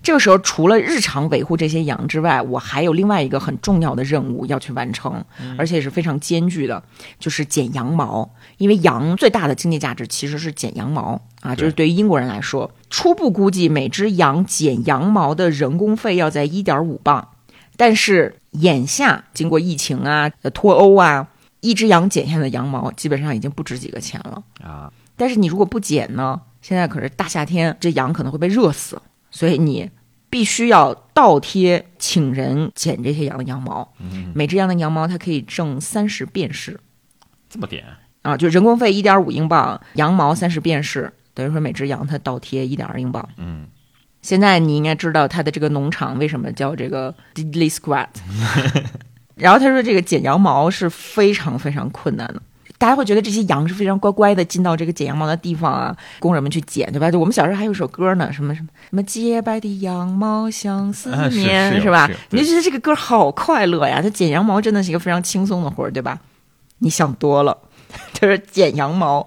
[0.00, 5.24] 这个时候，除了日常维护这些羊之外，我还有另外一个很重要的任务要去完成，
[5.56, 6.80] 而且是非常艰巨的，
[7.18, 8.30] 就是剪羊毛。
[8.58, 17.30] 因为羊最大的经济价值其实是剪羊毛啊，就是对于英国人来说，初步估计每只羊剪羊毛的人工费要在一点五磅。
[17.76, 21.28] 但是眼下经过疫情啊、呃脱欧啊，
[21.60, 24.42] 一只羊剪下的羊毛基本上已经不值几个钱了。
[24.62, 29.90] 啊，但是你如果不剪呢，现在可是大夏天，这羊可能会被热死，所以你
[30.30, 33.92] 必须要倒贴请人剪这些羊的羊毛。
[34.34, 36.78] 每只羊的羊毛它可以挣三十便士
[37.48, 37.84] 这么点，
[38.22, 41.12] 啊，就人工费一点五英镑，羊毛三十便士。
[41.34, 43.26] 等于说每只羊它倒贴一点二英镑。
[43.36, 43.68] 嗯，
[44.22, 48.08] 现在你应该知道他的这个农场为什么叫这个 Diddley Squat。
[49.36, 52.42] 然后他说这个剪羊毛是非常非常困难的。
[52.76, 57.10] 大家会觉得这些羊是非常乖乖的进到这个剪羊毛的地方啊，工人们去剪，对吧？
[57.10, 62.08] 就我们小时候还有一首歌呢，什么什么什么洁白的羊毛像思啊是念，是吧？
[62.30, 64.00] 你就觉得这个歌好快乐呀！
[64.00, 66.20] 它剪羊毛真的是一个非常轻松的活儿，对吧？
[66.78, 67.58] 你想多了，
[68.14, 69.26] 就是剪羊毛，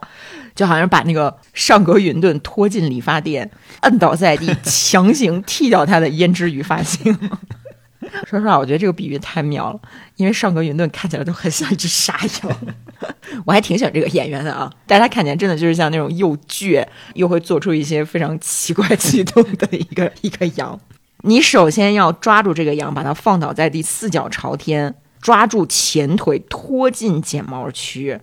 [0.55, 3.49] 就好像把那个上格云顿拖进理发店，
[3.81, 7.17] 摁倒在地，强行剃掉他的胭脂与发型。
[8.27, 9.79] 说实话，我觉得这个比喻太妙了，
[10.15, 12.57] 因为上格云顿看起来都很像一只傻羊。
[13.45, 20.79] 我还挺喜欢这个演员的啊，但他看起来真的就是像那种又倔又会做出一些非常奇怪举动的一个 一个羊。
[21.23, 28.19] 你首先要抓住这个羊，把它放倒在地，四脚朝天，抓住前腿拖进剪毛区。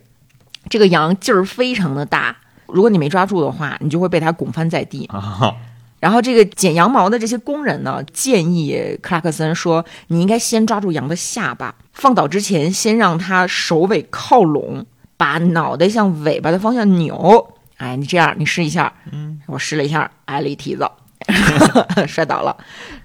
[0.69, 2.35] 这个羊劲儿非常的大，
[2.67, 5.05] 如果你没抓住的话，你就会被它拱翻在地。
[5.07, 5.53] 啊，
[5.99, 14.85] 然后这个剪羊毛的这些工人呢，建议克拉克森说，你应该先抓住羊的下巴，放倒之前先让它首尾靠拢，
[15.17, 17.53] 把脑袋向尾巴的方向扭。
[17.77, 18.93] 哎，你这样，你试一下。
[19.11, 20.89] 嗯，我试了一下，挨了一蹄子，
[22.07, 22.55] 摔倒了。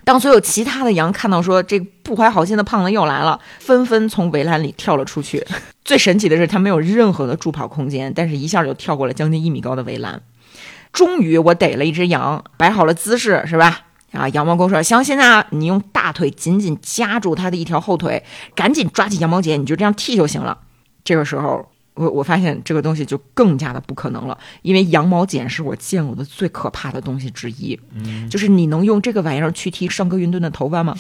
[0.05, 5.45] 当所有其他的羊看到说这不怀好心的胖子又来了，纷纷从围栏里跳了出去。
[5.85, 10.23] 最神奇的是，他没有任何的助跑空间，但是一下就跳过了将近一米高的围栏。
[10.93, 13.81] 终于我逮了一只羊，摆好了姿势，是吧？
[14.13, 18.23] 啊，羊毛工说：“行，现在，你用大腿紧紧夹住它的一条后腿，
[18.55, 20.57] 赶紧抓起羊毛剪，你就这样剃就行了。”
[21.03, 27.79] 这个时候，我我发现这个东西就更加的不可能了，因为羊毛剪是我见过的最可怕的东西之一。
[27.95, 30.97] 嗯，就是你能用这个玩意儿去剃上格云顿的头发吗？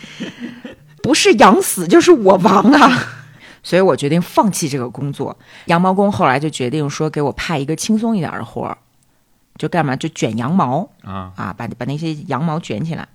[1.02, 3.12] 不是羊死就是我亡啊！
[3.62, 5.36] 所以我决定放弃这个工作。
[5.66, 8.78] 羊毛工后来就决定说，给我派一个轻松一点的活儿，
[9.56, 9.96] 就干嘛？
[9.96, 13.08] 就卷羊毛啊啊，把把那些羊毛卷起来。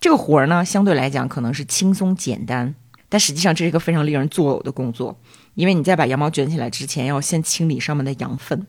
[0.00, 2.74] 这个活儿呢，相对来讲可能是轻松简单，
[3.08, 5.18] 但实际上这是一个非常令人作呕的工作，
[5.54, 8.66] 因为你在把羊毛卷起来之前，要先清理上面的羊粪，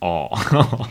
[0.00, 0.30] 哦，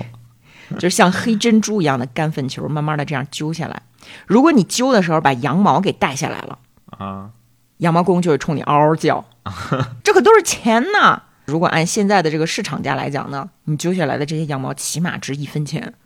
[0.79, 3.81] 就是像黑珍珠一样的干粪球，慢慢的这样揪下来。
[4.25, 6.60] 如果你揪的时候把羊毛给带下来了，
[6.97, 7.29] 啊，
[7.77, 9.25] 羊毛公就会冲你嗷嗷叫，
[10.03, 11.21] 这可都是钱呢。
[11.45, 15.93] 如果按现在的这个市场价来讲呢，你揪下来的这些羊毛起码值一分钱。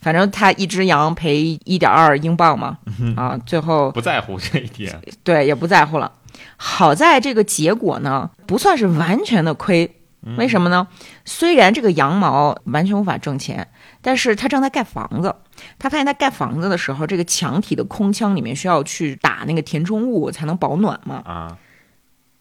[0.00, 2.78] 反正他一只羊赔一点二英镑嘛，
[3.16, 6.10] 啊，最后不在乎这一点，对也不在乎了。
[6.56, 9.94] 好在这个结果呢，不算是完全的亏。
[10.36, 10.88] 为什么呢？
[11.24, 13.68] 虽然这个羊毛完全无法挣钱，
[14.02, 15.34] 但是他正在盖房子。
[15.78, 21.22] 他发现他盖房子的时候，这个墙体的空腔里面需要去打那个填充物才能保暖嘛。
[21.24, 21.56] 啊，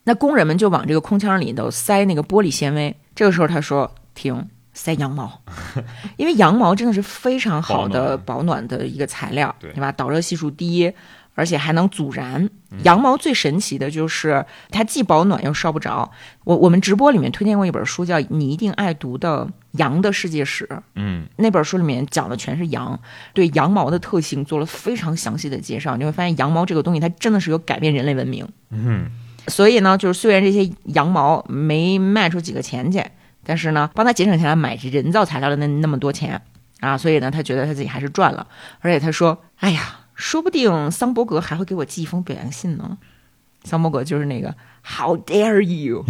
[0.04, 2.98] 那工人们就往这个空腔里头塞那个玻璃纤维。
[3.16, 5.42] 这个时候他说：“停，塞羊毛，
[6.18, 9.92] 因为羊毛真的是非常好的保暖的一个材料，对对吧？
[9.92, 10.92] 导热系数低，
[11.38, 12.50] 而且还能阻燃。
[12.84, 16.12] 羊毛最神奇的就是它既保暖又烧不着。
[16.44, 20.66] 我我们直播里面推荐过一本书，叫《你一定爱读的羊的世界史》。
[20.96, 23.00] 嗯，那本书里面讲的全是羊，
[23.34, 25.96] 对羊毛的特性做了非常详细的介绍。
[25.96, 28.48] 你会发现，羊毛这个东西它真的是有改变人类文明。
[28.72, 29.06] 嗯，
[29.48, 33.02] 所以呢，就是虽然这些羊毛没卖出几个钱去，
[33.46, 36.42] 但是呢，帮他节省下来买人造材料的那那么多钱
[36.82, 38.46] 啊，所以呢，他觉得他自己还是赚了。
[38.82, 42.98] 而且他说：“哎呀，说不定桑伯格还会给我寄一封表扬信呢。”
[43.64, 44.54] 桑伯格就是那个
[44.84, 46.06] “How dare you”，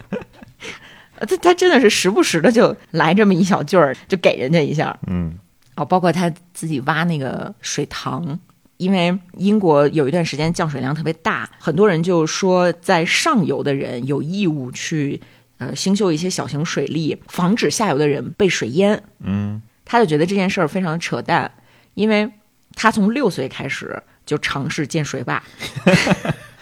[1.20, 4.98] 他他真的是时不时的就来这么一小句儿，就给人家一下。
[5.06, 5.38] 嗯，
[5.76, 8.38] 哦，包括他自己挖那个水塘，
[8.78, 15.20] 因为英国有一段时间降水量特别大，很多人就说在上游的人有义务去
[15.58, 19.02] 呃兴修一些小型水利，防止下游的人被水淹。
[19.20, 21.50] 嗯，他就觉得这件事儿非常扯淡，
[21.92, 22.30] 因为
[22.74, 25.42] 他从六岁开始就尝试建水坝。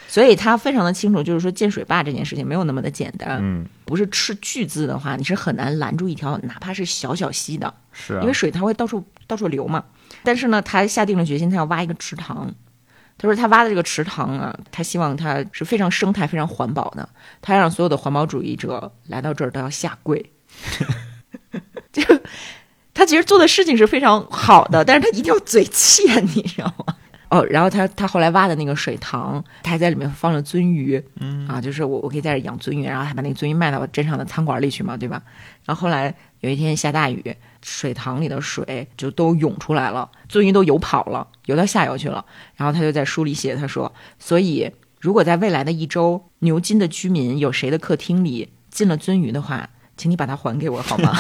[0.09, 7.73] 所以他非常的清楚，就是说建水坝这件事情没有那么的简单，嗯，不是斥巨资的话，你是很难拦住一条哪怕是小小溪的。
[7.93, 9.83] 是啊，因为水它会到处到处流嘛。
[10.23, 12.55] 但是呢，他下定了决心，他要挖一个池塘。
[13.17, 17.09] 他说他挖的这个池塘啊，他希望它是非常生态、非常环保的。
[17.41, 20.31] 他让所有的环保主义者来到这儿都要下跪。
[21.91, 22.03] 就
[23.03, 26.95] 他其实做的事情是非常好的，但是他一定要嘴欠，你知道吗？
[27.31, 35.21] 哦，然后他他后来挖的那个水塘，他还在里面放了鳟鱼，嗯啊，就是我我可以在这养鳟鱼，然后还把那个鳟鱼卖到镇上的餐馆里去嘛，对吧？
[35.65, 42.25] 然后后来有一天下大雨，水塘里的水就都涌出来了，鳟鱼都游跑了，游到下游去了。
[42.55, 51.13] 然后他就在书里写，他说，所以如果在未来的一周，牛津的居民有谁的客厅里进了鳟鱼的话，请你把它还给我好吗？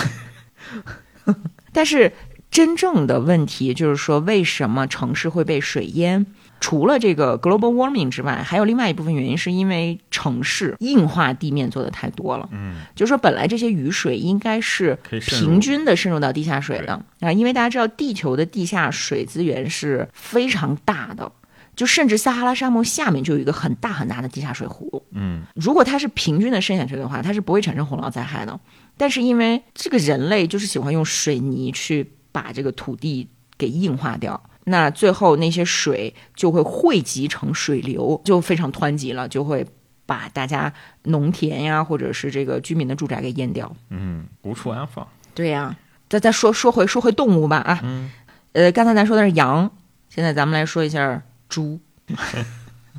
[1.72, 2.12] 但是
[2.50, 6.26] 真正的问题就是说，为什么城市会被水淹？
[6.60, 12.48] 除了这个 global warming 之外，还有另外一部分原因，是因为城市硬化地面做的太多了。
[12.52, 14.96] 嗯，就是说，本来这些雨水应该是
[15.26, 21.32] 平均的渗入到地下水的啊，因为大家知道，地球的地下水资源是非常大的，
[21.74, 25.02] 就甚至撒哈拉沙漠下面就有一个很大很大的地下水湖。
[25.10, 28.60] 嗯，如果它是平均的渗下去的话，它是不会产生洪涝灾害的。
[28.96, 33.28] 但是因为这个人类就是喜欢用水泥去把这个土地
[33.58, 39.66] 给硬化掉，那最后那些水就会汇集成水流，就非常湍急了，就会
[40.06, 40.72] 把大家
[41.04, 43.74] 农田呀，或者是这个居民的住宅给淹掉。
[43.90, 45.06] 嗯，无处安放。
[45.34, 45.76] 对呀、
[46.08, 48.10] 再再说说回说回动物吧啊，嗯，
[48.52, 49.70] 呃，刚才咱说的是羊，
[50.08, 51.80] 现在咱们来说一下猪。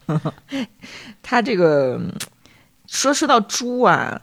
[1.22, 2.12] 它这个嗯
[2.88, 4.22] 说说到猪啊，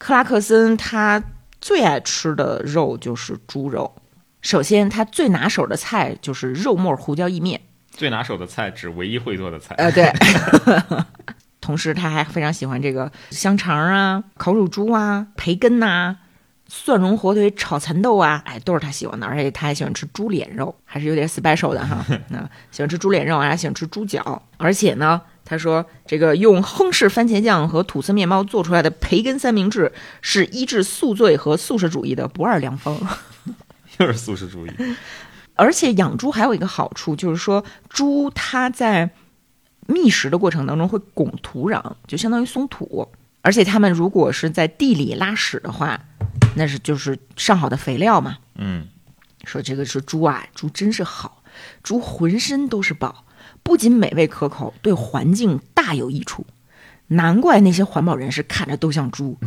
[0.00, 1.22] 克拉克森他
[1.60, 3.94] 最爱吃的肉就是猪肉。
[4.40, 7.60] 首先，他最拿手的菜就是肉末胡椒意面。
[7.90, 9.74] 最拿手的菜指唯一会做的菜。
[9.74, 10.10] 呃，对。
[11.60, 16.16] 同时，他还非常喜欢这个香肠啊、烤乳猪啊、培根呐、
[16.66, 19.26] 蒜蓉火腿炒蚕豆啊，哎，都是他喜欢的。
[19.26, 22.02] 而且他还喜欢吃猪脸肉，还是有点 special 的哈。
[22.28, 22.38] 那
[22.72, 24.42] 喜欢吃猪脸肉，还喜欢吃猪脚。
[24.56, 25.20] 而且呢，
[25.50, 32.96] 他说这个用亨氏番茄酱和吐司面包做出来的培根三明治是医治宿醉和素食主义的不二良方。
[33.98, 34.70] 又是素食主义。
[35.56, 39.10] 而且养猪还有一个好处，就是说猪它在
[39.88, 43.08] 觅食的过程当中会拱土壤，就相当于松土。
[43.42, 46.00] 而且它们如果是在地里拉屎的话，
[46.54, 48.38] 那是就是上好的肥料嘛。
[48.54, 48.86] 嗯，
[49.42, 51.42] 说这个是猪啊，猪真是好，
[51.82, 53.24] 猪浑身都是宝，
[53.62, 56.44] 不仅美味可口，对环境大有益处。
[57.08, 59.36] 难怪那些环保人士看着都像猪。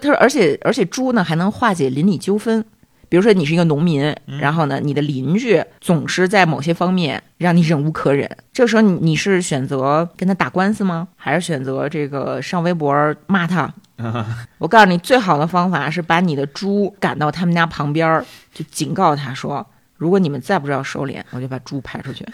[0.00, 2.64] 他说，而且而且猪呢还能化解邻里纠纷。
[3.08, 11.06] 比如说你是一个农民，然后呢，你的邻居总是在某些方面让你忍无可忍，这个时候你你是选择跟他打官司吗？
[11.14, 13.72] 还是选择这个上微博骂他？
[14.58, 19.64] 我告诉你，最好的方法是把你的猪赶到他们家旁边儿，就警告他说：
[19.96, 22.26] 如果你们再不知道收敛，我就把猪排出去。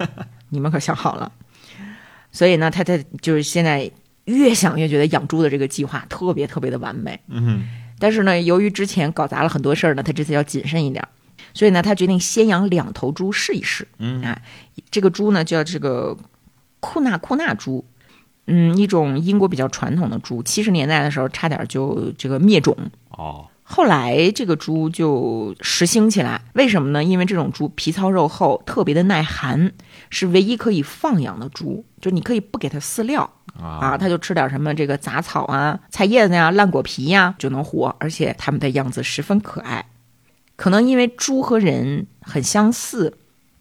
[0.50, 1.30] 你们可想好了。
[2.30, 3.90] 所以呢，他他就是现在
[4.24, 7.18] 越想越觉得养猪的这个计划特别特别的完美。
[7.28, 7.66] 嗯
[8.00, 11.08] 但是呢，由于之前搞砸了很多事儿呢，他这次要谨慎一点儿，
[11.52, 13.88] 所以呢，他决定先养两头猪试一试。
[13.98, 14.40] 嗯啊，
[14.88, 16.16] 这个猪呢叫这个
[16.78, 17.84] 库纳库纳猪，
[18.46, 22.76] 嗯，一种英国比较传统的猪，七十年代的时候差点就这个灭种。
[23.10, 27.04] 哦，后来这个猪就时兴起来，为什么呢？
[27.04, 29.70] 因为这种猪皮糙肉厚，特别的耐寒，
[30.08, 39.84] 是唯一可以放养的猪，就你可以不给它饲料啊啊，它就吃点什么这个杂草啊、菜叶子呀、烂果皮呀就能活，而且它们的样子十分可爱。
[40.56, 43.18] 可能因为猪和人很相似，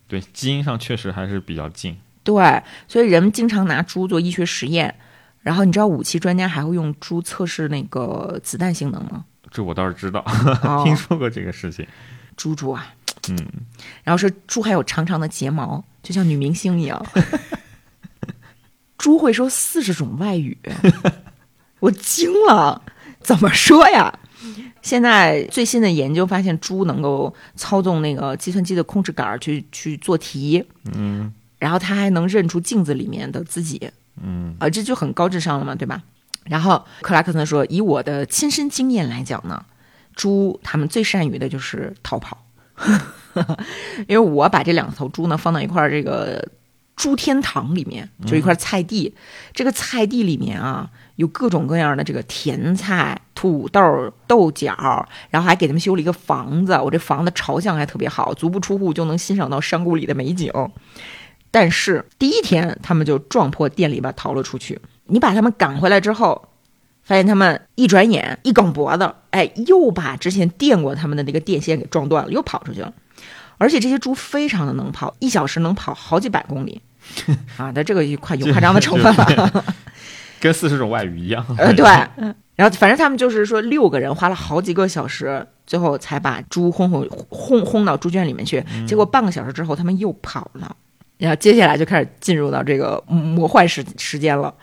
[0.07, 1.97] 对，基因上确实还是比较近。
[2.23, 4.95] 对，所以人们经常拿猪做医学实验。
[5.41, 9.25] 然后你知道武器专家还会用猪测试那个子弹性能吗？
[9.57, 10.23] 这我倒是知道，
[10.61, 11.85] 哦 听说过这个事情。
[12.35, 12.93] 猪猪啊，
[13.29, 13.35] 嗯，
[14.03, 17.03] 然后说猪还有长长的睫毛，就像女明星一样。
[18.99, 20.55] 猪会说四十种外语，
[21.81, 22.83] 我惊了，
[23.19, 24.19] 怎么说呀？
[24.83, 33.89] 现在最新的研究发现，猪能够操纵那个计算机的控制杆儿去去做题，嗯然后它还能认出镜子里面的自己，
[34.21, 36.03] 嗯啊，这就很高智商了嘛，对吧？
[36.49, 39.63] 然后克拉克森说，以我的亲身经验来讲呢，
[40.15, 42.45] 猪他们最善于的就是逃跑，
[44.07, 46.47] 因为我把这两头猪呢放到一块儿这个
[46.95, 49.13] 猪天堂里面，就一块菜地，
[49.53, 60.51] 这个菜地里面啊有各种各样的这个甜菜、土豆、豆角，然后还给他们修了一个房子，我这房子朝向还特别好，足不出户就能欣赏到山谷里的美景。
[61.51, 64.79] 但是第一天，他们就撞破店篱笆逃了出去。
[65.07, 66.49] 你把他们赶回来之后，
[67.03, 72.93] 发现他们一转眼一梗脖子，哎，又把之前电过他们的那个电线给撞断了，又跑出去了。
[73.57, 76.81] 而且这些猪非常的能跑，一小时能跑好几百公里
[77.57, 77.71] 啊！
[77.73, 79.65] 但这个快有夸张的成分了。
[80.39, 81.43] 跟四十种外语一样。
[81.57, 81.85] 呃，对。
[82.55, 88.63] 然后反正他们就是说，六个人花了好几个小时，最后才把猪轰轰轰轰到猪圈里面去。
[88.87, 90.75] 结果半个小时之后，他们又跑了。
[91.17, 94.53] 然后接下来就开始进入到这个魔幻时时间了。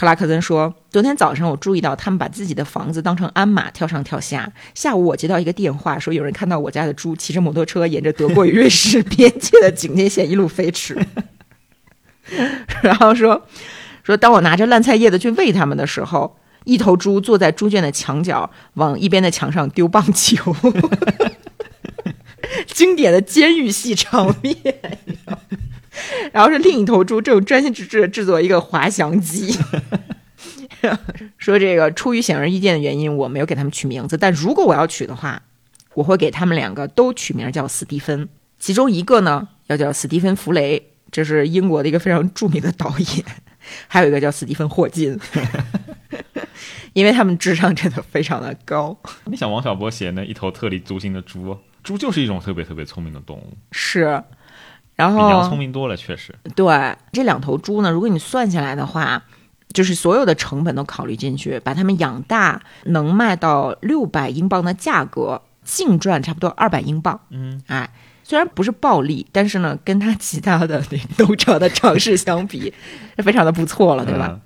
[0.00, 4.50] 克拉克森说：“昨天早上我注意到他们把自己的房子当成鞍马跳上跳下。
[4.74, 10.98] 下午我接到一个电话，说有人看到我家的猪骑着摩托车沿着德国与瑞士边界的警戒线一路飞驰。
[12.82, 13.46] 然后说
[14.02, 20.56] 说当我拿着烂菜叶子去喂它们的时候，一头猪坐在猪圈的墙角，往一边的墙上丢棒球，
[22.72, 24.56] 经典的监狱戏场面。
[26.32, 29.56] 然后是另一头猪正专心致志地制作一个滑翔机。
[31.36, 34.16] 说这个出于显而易见的原因，我没有给他们取名字。
[34.16, 35.42] 但如果我要取的话，
[35.94, 38.28] 我会给他们两个都取名叫斯蒂芬。
[38.58, 43.24] 其中一个呢要叫斯蒂芬·弗雷，这是英国的一个非常著名的导演；
[43.88, 45.18] 还有一个叫斯蒂芬·霍金，
[46.94, 48.96] 因为他们智商真的非常的高。
[49.26, 54.22] 你想王小波写那一头特立独行的猪，猪就是一种特别特别聪明的动物，是。
[55.00, 56.34] 然后比羊后聪明多了，确实。
[56.54, 59.22] 对这两头猪呢，如果你算下来的话，
[59.72, 67.20] 就是所有的成本都考虑进去，把它们养大，能卖到六百英镑的价格，净赚差不多二百英镑。
[67.30, 67.88] 嗯，哎，
[68.24, 72.72] 虽然不是暴利，但是呢，跟它其他的那个农场的尝试相比，
[73.16, 74.28] 是非常的不错了，对吧？
[74.30, 74.40] 嗯？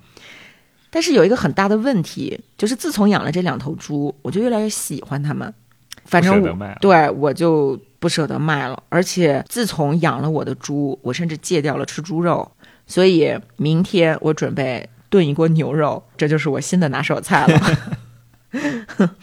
[0.91, 5.53] 但是有一个很大的问题，就是自从养了这两头猪，我就越来越喜欢它们。
[6.05, 12.49] 反正我对我就不舍得卖了，而且自从养了我的猪，我甚至戒掉了吃猪肉。
[12.87, 19.09] 所以明天我准备炖一锅牛肉，这就是我新的拿手菜了。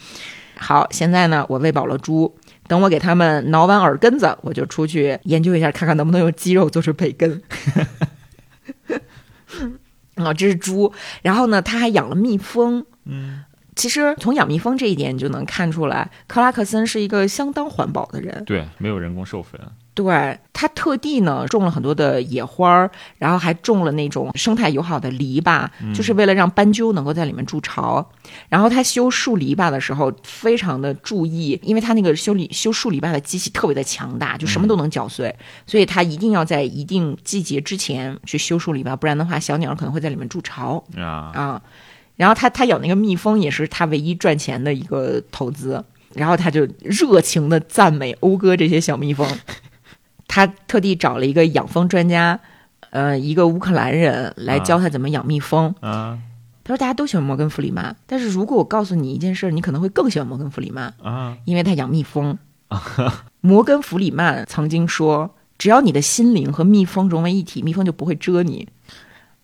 [0.57, 2.35] 好，现在呢，我喂饱了猪，
[2.67, 7.41] 等我给它们挠完耳根子，我就出去研究一下，看看能不能用鸡肉做出培根。
[10.15, 10.91] 啊、这是猪。
[11.21, 12.85] 然后呢，他还养了蜜蜂。
[13.05, 13.43] 嗯，
[13.75, 18.43] 其实从养蜜蜂这一点，你就能看出来，克拉克森是一个相当环保的人。
[18.45, 19.59] 对，没有人工授粉，
[19.93, 28.07] 对他特地呢种了很多的野花儿，然后还种了那种生态友好的篱笆，就是为了让斑鸠能够在里面筑巢。
[28.49, 35.35] 然后他修树篱笆的时候非常的注意，因为他那个修理修树篱笆的机器特别的强大，就什么都能搅碎，
[35.67, 40.83] 所以他一定要在一定季节之前去修树篱笆，不然的话小鸟可能会在里面筑巢。
[40.97, 41.61] 啊，啊，
[42.15, 45.83] 然后他他养那个蜜蜂也是他唯一赚钱的一个投资，
[46.13, 49.27] 然后他就热情的赞美讴歌这些小蜜蜂，
[50.27, 52.39] 他特地找了一个养蜂专家，
[52.91, 55.73] 呃，一个乌克兰人来教他怎么养蜜蜂。
[55.81, 56.19] 啊
[56.65, 62.37] 他说大家都喜欢摩根弗里曼，但是如果我告诉你一件事儿，你可能会更喜欢摩根弗里曼，啊，因为他养蜜蜂。
[63.41, 68.65] 摩根弗里曼曾经说，只要你的心灵和蜜蜂融为一体，蜜蜂就不会蛰你。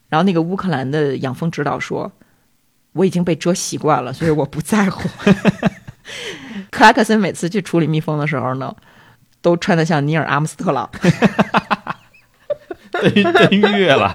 [0.08, 2.10] 然后那个乌克兰的养蜂指导说，
[2.94, 5.08] 我已经被蛰习惯了，所以我不在乎。
[6.72, 8.76] 克拉克森每次去处理蜜蜂的时候呢，
[9.42, 10.90] 都穿得像尼尔阿姆斯特朗。
[12.92, 14.14] 登登月了，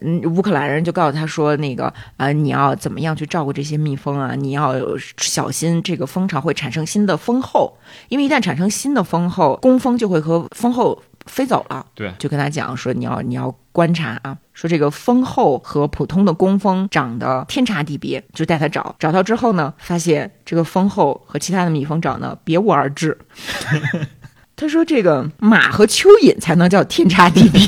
[0.00, 4.34] 嗯，乌克兰人就告诉他说，那个呃，你要怎么样去照顾这些蜜蜂啊？
[4.36, 4.74] 你要
[5.16, 7.76] 小心这个蜂巢会产生新的蜂后，
[8.10, 11.84] 因为一旦产生新的蜂后，工蜂就会和蜂后飞走了。
[11.94, 23.18] 对，就跟他讲说，你要你要观察啊，说这个蜂后和普通的工蜂长得天差地别，就带他找，找到之后呢，发现这个蜂后和其他的蜜蜂长得别无二致。
[24.56, 27.66] 他说：“这个马和蚯蚓才能叫天差地别，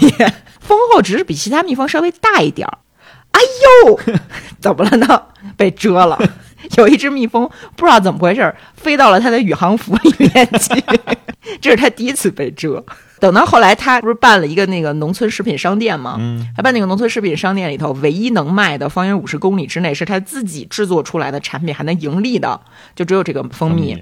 [0.61, 2.79] 蜂后只是比其他蜜蜂稍微大一点儿。
[3.33, 3.41] 哎
[3.85, 4.01] 呦，
[4.61, 5.23] 怎么了呢？
[5.57, 6.17] 被蛰了。
[6.77, 10.81] 有一只蜜蜂不知道怎么回事儿，飞到了他的宇航服里面去，
[11.61, 12.83] 这是他第一次被蛰。
[13.19, 16.17] 等到后来，他不是办了一个那个农村食品商店吗？
[16.21, 22.61] 嗯，他办那个农村食品商店里头，唯一能卖的方圆五十公里之内是他自己制作出来的产品还能盈利的，
[22.95, 23.97] 就只有这个蜂蜜，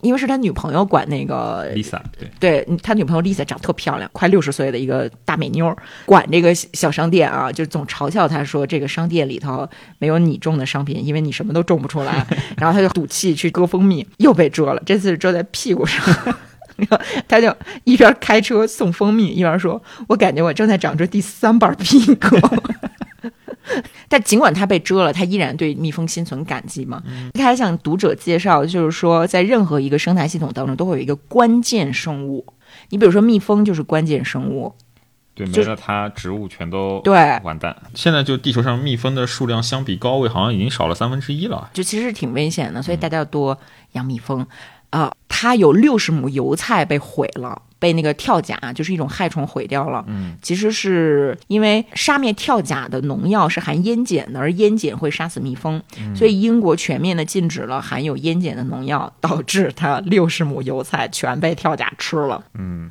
[0.00, 2.00] 因为是他女朋友管那个 Lisa，
[2.40, 9.68] 对，对他女朋友 Lisa 长特漂亮，快六十岁的一个大美妞儿，管这个小商店啊，就总嘲笑他说这个商店里头
[9.98, 12.26] 没有你种的商品，因为你什么都种不出来。
[12.58, 16.02] 然后他就赌气去割蜂蜜，又被蛰了，这次是蛰在屁股上。
[16.76, 17.54] 然 后他就
[17.84, 22.36] 一边开车送蜂蜜，一边说：“我感觉我正在长着第三瓣屁股。
[24.08, 27.02] ”但尽管他被蛰了，他依然对蜜蜂心存感激嘛。
[27.34, 32.46] 他还向读者介绍，就是说，在任何一个生态系统当中，都会有一个关键生物。
[32.90, 34.72] 你比如说，蜜蜂就是关键生物。
[35.34, 37.76] 对，没了它，植物全都对完蛋。
[37.94, 41.68] 现在就地球上蜜蜂的数量相比高位，好像已经少了三分之一了。
[41.74, 43.58] 就其实挺危险的，所以大家要多
[43.92, 44.46] 养蜜蜂。
[44.90, 50.04] 啊、它有六十亩油菜被毁了，被那个跳甲，就是一种害虫毁掉了。
[50.06, 55.82] 嗯，其实是因为杀灭跳甲的农药是含烟碱的，而烟碱会杀死蜜蜂，
[56.14, 62.42] 所以英国全面的禁止了含有烟碱的农药，导致它六十亩油菜全被跳甲吃了。
[62.54, 62.90] 嗯，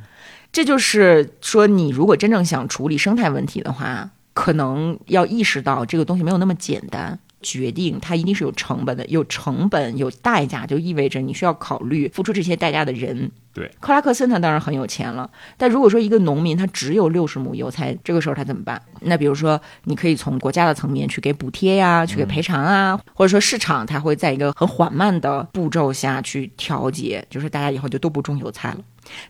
[0.52, 7.18] 这就是说，你如果真正想处理生态问题的话，可能要意识到这个东西没有那么简单。
[7.42, 18.82] 决定它一定是有成本的，有成本有代价，就意味着你需要考虑付出这些代价的人对，克拉克森他当然很有钱了，但如果说一个农民他只有六十亩油菜，这个时候他怎么办？
[19.02, 28.80] 那比如说，你可以从国家的层面去给补贴呀，去给赔偿啊，或者说市场它会在一个很缓慢的步骤下去调节，就是大家以后就都不种油菜了。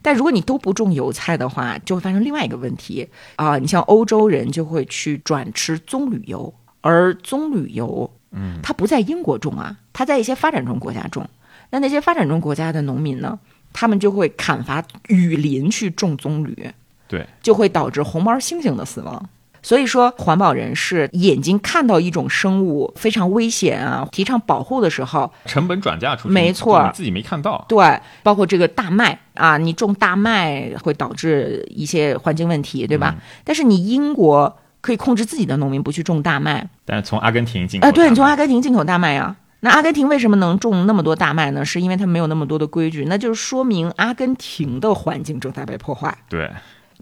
[0.02, 6.52] 但如果你都不种油菜的话，就会发生另外一个问题啊，你像欧洲人就会去转吃棕榈油，
[6.86, 11.28] 而棕榈油，嗯，它不在英国种啊，它在一些发展中国家种。
[11.72, 13.40] 那那些发展中国家的农民呢？
[13.74, 16.72] 他们就会砍伐雨林去种棕榈，
[17.08, 19.30] 对，就会导致红毛猩猩的死亡。
[19.64, 27.66] 所以说，环保人士眼睛看到一种生物非常危险啊，提倡保护的时候，成本转嫁出去，没错，你自己没看到。
[27.68, 33.16] 对，包括这个大麦啊，你种大麦会导致一些环境问题，对吧？
[33.44, 34.56] 但是你英国
[34.86, 39.36] 可以控制自己的农民不去种大麦，但是从阿根廷进口，啊，对你从阿根廷进口大麦呀。
[39.62, 41.66] 那阿根廷为什么能种那么多大麦呢？
[41.66, 46.16] 是因为它没有那么多的规矩，那就是说明阿根廷的环境正在被破坏。
[46.30, 46.52] 对，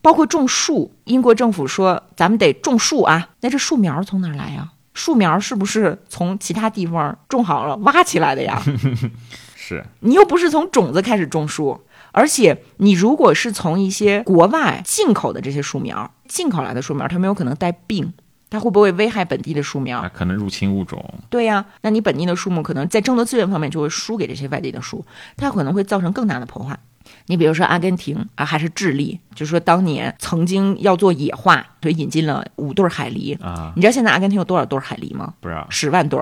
[0.01, 4.69] 包括种树，英国政府说咱们得种树啊，那这树苗从哪来呀？
[4.93, 8.63] 树苗是不是从其他地方种好了挖起来的呀？
[9.53, 11.81] 是你又不是从种子开始种树，
[12.13, 18.11] 而且你如果是从一些国外进口的这些树苗，进口来的树苗，它没有可能带病。
[18.49, 20.07] 它会不会危害本地的树苗？
[20.13, 21.03] 可能入侵物种。
[21.29, 25.03] 对呀，那你本地的树木可能在争夺资源方面就会输给这些外地的树，
[25.37, 26.77] 它可能会造成更大的破坏。
[27.25, 33.73] 你比如说阿根廷啊，还是智利，就是说当年曾经要做野化，所以引进了五对海狸啊。
[33.75, 35.33] 你知道现在阿根廷有多少对海狸吗？
[35.39, 36.19] 不知道，十万对。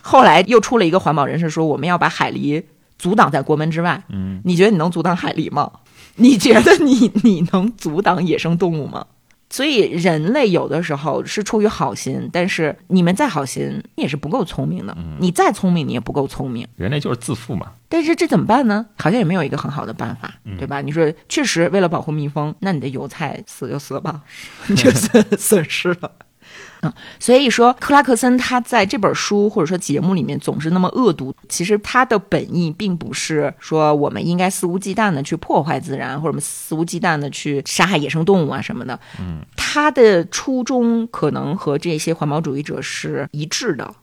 [0.00, 2.62] 后来又出了一个环保人士说，我们要把海狸
[2.98, 4.02] 阻挡在国门之外。
[4.08, 5.70] 嗯，你觉得你能阻挡海狸吗？
[6.16, 9.04] 你觉得你你能阻挡野生动物吗？
[9.56, 14.94] 所以人类有的时候是出于好心，但是你们再好心，你也是不够聪明的。
[15.18, 16.68] 你再聪明，你也不够聪明。
[16.76, 17.72] 人类就是自负嘛。
[17.88, 18.84] 但是这怎么办呢？
[18.98, 20.82] 好像也没有一个很好的办法，对吧？
[20.82, 24.20] 你说确实为了保护蜜蜂，那你的油菜死就死了吧，
[24.68, 26.12] 你就损 损失了。
[26.86, 38.98] 嗯，所以说克拉克森他在这本书或者说节目里面总是那么恶毒，其实他的本意并不是说我们应该肆无忌惮的去破坏自然，或者我们肆无忌惮的去杀害野生动物啊什么的。
[39.18, 43.94] 嗯，他的初衷可能和这些环保主义者是一致的，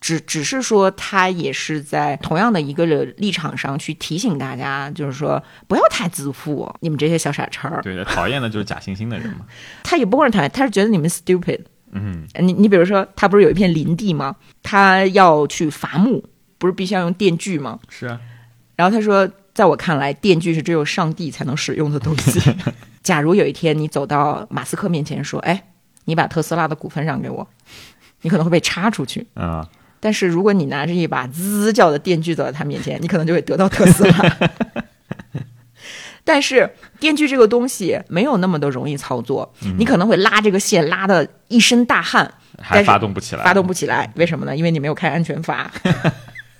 [0.00, 7.82] 只只是说他也是在同样的一个立场上去提醒大家，就是说不要太自负，你们这些小傻叉儿。
[7.82, 9.46] 对，讨厌的就是假惺惺的人嘛。
[9.82, 11.60] 他也不光是讨厌，他是觉得你们 stupid。
[11.92, 14.34] 嗯，你你比如说，他不是有一片林地吗？
[14.62, 16.22] 他要去伐木，
[16.58, 17.78] 不是必须要用电锯吗？
[17.88, 18.20] 是啊。
[18.76, 22.40] 然后他说，在我看来，电锯是只有上帝才能使用的东西。
[23.02, 25.64] 假如有一天你走到马斯克面前说：“哎，
[26.04, 27.48] 你把特斯拉的股份让给我”，
[28.22, 29.26] 你可能会被插出去。
[29.34, 29.68] 啊。
[30.00, 34.36] 但是如果你拿着一把滋叫的电锯走到他面前，你可能就会得到特斯拉。
[36.28, 36.68] 但是
[37.00, 44.54] 电锯这个东西没有那么的容易操作，你可能会拉这个线拉的一身大汗，还发动不起来，发动不起来，为什么呢？
[44.54, 45.70] 因为你没有开安全阀。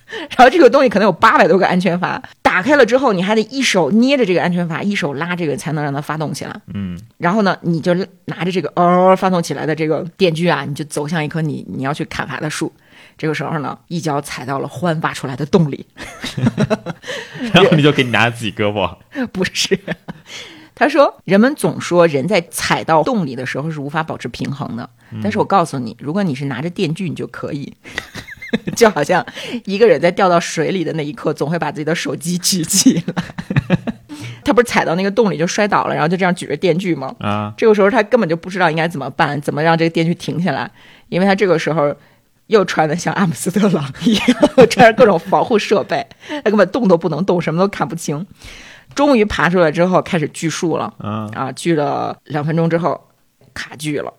[0.08, 6.60] 然后这个东西可能有八百多个安全阀，打开了之后，你还得一手捏着这个安全阀，一手拉这个才能让它发动起来。
[6.72, 7.94] 嗯，然后呢，你就
[8.24, 12.72] 拿着这个呃发动起来的这个电锯啊，你就走向一棵你你要去砍伐的树。
[13.18, 15.84] 这个时候呢，一脚踩到了欢挖出来的洞里，
[17.52, 18.96] 然后你就给你拿自己胳膊。
[19.32, 19.78] 不是，
[20.74, 24.88] 他说人们总说人在踩到洞里的时候是无法保持平衡的，
[25.20, 27.74] 但是我告诉你，如果你是拿着电锯，你就可以。
[28.74, 29.26] 就好像
[29.66, 33.76] 一个人在掉到水里的那一刻，总会把自己的手机举起来。
[34.42, 37.14] 他不是踩到那个洞里就摔倒了，然后就这样举着电锯吗？
[37.18, 40.70] 啊，这个时候他根本就不知道应该怎么办，怎么让这个电锯停下来，
[41.08, 41.94] 因为他这个时候。
[42.48, 44.26] 又穿的像阿姆斯特朗一样，
[44.68, 48.26] 穿着各种防护设备，他根本动都不能动，什么都看不清。
[48.94, 50.92] 终于爬出来之后，开始锯树了。
[50.98, 53.08] 嗯啊，锯了两分钟之后，
[53.54, 54.12] 卡锯了。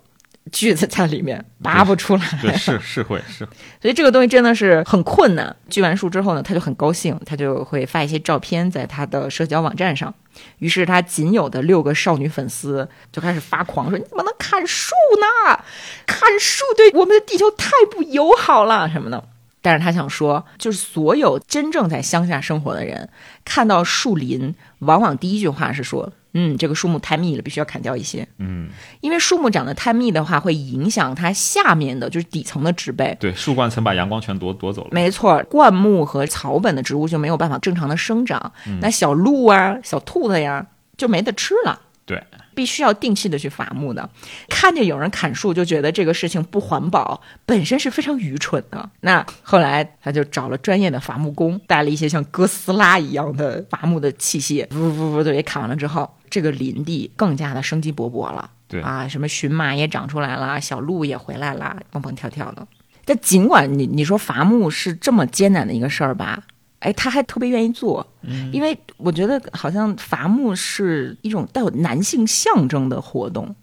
[0.52, 3.47] 锯子在里面拔不出来，对，是是会是，
[3.82, 5.56] 所以这个东西真的是很困难。
[5.70, 10.14] 锯完树之后呢，他就很高兴，他就会发一些照片在他的社交网站上。
[10.60, 15.60] 于是他仅有的六个少女粉丝就开始发狂，说：“你怎么能砍树呢？
[16.06, 19.24] 砍树对我们的地球太不友好了，什么的。”
[19.62, 23.10] 但是他想说，就是所有真正在乡下生活的人，
[23.43, 26.12] 看到树林，往往第一句话是说。
[26.34, 28.28] 嗯，这个树木太密了，必须要砍掉一些。
[28.38, 28.70] 嗯，
[29.01, 33.18] 因为树木长得太密的话，会影响它下面的就是底层的植被。
[33.20, 34.89] 对，树冠层把阳光全夺夺走了。
[34.91, 38.53] 没错，灌木和草本的植物就没有办法正常的生长。
[38.80, 40.64] 那小鹿啊、小兔子呀，
[40.95, 41.82] 就没得吃了。
[42.05, 42.24] 对，
[42.60, 44.10] 必须要定期的去伐木的。
[44.49, 48.89] 看见有人砍树，就觉得这个事情不环保，本身是非常愚蠢的。
[48.99, 58.51] 那后来他就找了专业的伐木工，带了一些像哥斯拉一样的伐木的器械，呜呜呜，给砍完了之后，这个林地更加的生机勃勃了。
[58.68, 62.68] 对啊，什么荨麻也长出来了，小鹿也回来了，蹦蹦跳跳的。
[63.05, 66.43] 但尽管你你说伐木是这么艰难的一个事儿吧，
[66.80, 68.06] 哎，他还特别愿意做，
[68.52, 73.54] 因为我觉得好像伐木是一种带有男性象征的活动，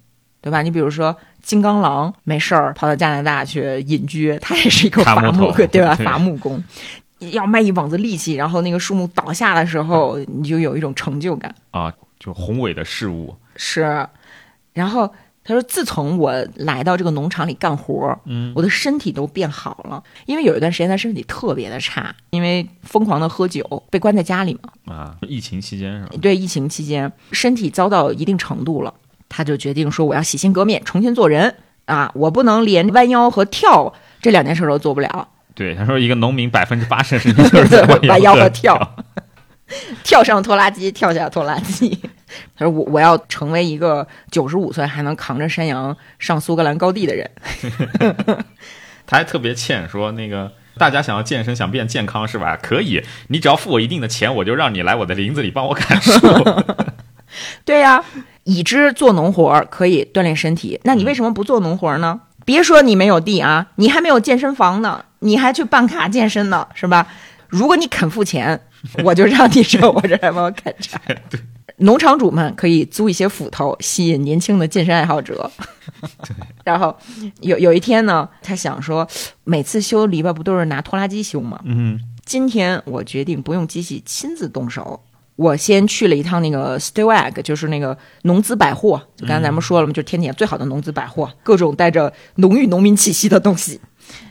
[0.40, 0.62] 对吧？
[0.62, 5.94] 你比如说金刚狼没事儿跑到加拿大去隐居，他也是一个伐木木对吧？
[5.94, 6.62] 伐木工。
[7.32, 11.54] 要卖一网子力气，然后那个树木倒下的时候，你就有一种成就感。
[11.70, 11.90] 啊，
[12.20, 14.06] 就宏伟的事物，是，
[14.74, 15.10] 然后
[15.46, 20.02] 他说，自从我来到这个农场里干活，嗯，我的身体都变好了。
[20.26, 24.92] 因为有一段时间他身体特别的差，因为疯狂的喝酒，被关在家里嘛。
[24.92, 26.14] 啊，疫情期间是吧？
[26.20, 28.92] 对，疫情期间身体遭到一定程度了，
[29.28, 32.10] 他就决定说我要洗心革面，重新做人啊！
[32.16, 38.96] 我不能连弯腰和跳这两件事都做不了，对，他说一个农民百分之八十的时间就是在弯腰和和跳，
[40.04, 41.98] 跳上拖拉机，跳下拖拉机。
[42.56, 47.30] 他说我我要成为一个九十五岁还能扛着山羊上苏格兰高地的人。
[49.06, 52.58] 他还特别欠说那个大家想要健身想变健康是吧？
[52.60, 56.20] 可以，你只要付我一定的钱，我就让你来我的林子里帮我砍树。
[57.64, 58.04] 对呀、
[58.44, 62.20] 已知做农活可以锻炼身体，那你为什么不做农活儿呢？
[62.44, 67.06] 别说你没有地啊，你还没有健身房呢，你还去办卡健身呢，是吧？
[67.48, 68.60] 如果你肯付钱，
[69.04, 71.00] 我就让你上我这儿来帮我砍柴。
[71.78, 75.50] 农场主们可以租一些斧头，吸引年轻的健身爱好者。
[76.64, 76.96] 然后
[77.40, 79.06] 有有一天呢，他想说，
[79.44, 81.60] 每次修篱笆不都是拿拖拉机修吗？
[81.64, 85.02] 嗯，今天我决定不用机器，亲自动手。
[85.36, 93.78] 我先去了一趟那个 Stewag，就是那个农资百货，就刚才咱们说了嘛，就是天底下最好的农资百货，各种带着浓郁农民气息的东西。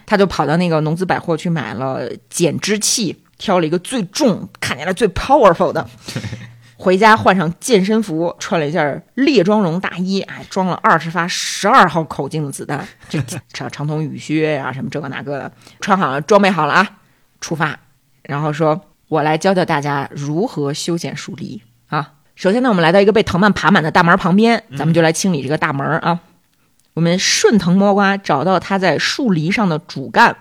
[0.07, 5.87] 他就跑到那个农资百货去买了剪枝器，挑了一个最重、看起来最 powerful 的，
[6.77, 13.21] 回家换上健身服，穿了一件猎装绒大衣，哎，装了二十发十二号口径的子弹，这
[13.51, 16.97] 长长筒雨靴呀、什么这个那个的，穿好了，装备好了啊，
[17.41, 17.79] 出发。
[18.23, 22.13] 然后说：“我来教教大家如何修剪树篱啊。
[22.33, 26.19] 首先呢，我们来到一个被藤蔓爬满的大门旁边，咱们就来清理这个大门啊。
[26.95, 30.35] 我们顺藤摸瓜，找到它在树篱上的主干，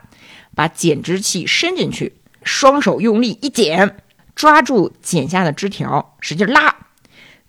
[0.54, 2.14] 把剪枝器伸进去，
[2.44, 3.96] 双手用力一剪，
[4.34, 6.76] 抓住剪下的枝条，使劲拉。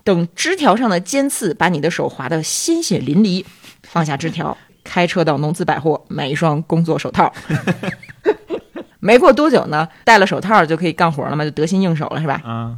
[0.03, 3.43] 等枝条上的尖刺把你的手划得鲜血淋漓，
[3.83, 7.33] 放下枝条，开车到农资百货买一双工作手套。
[8.99, 12.41] 没过多久呢，戴了手套就可以干活了嘛，就得心应手了，是吧？
[12.43, 12.75] 啊，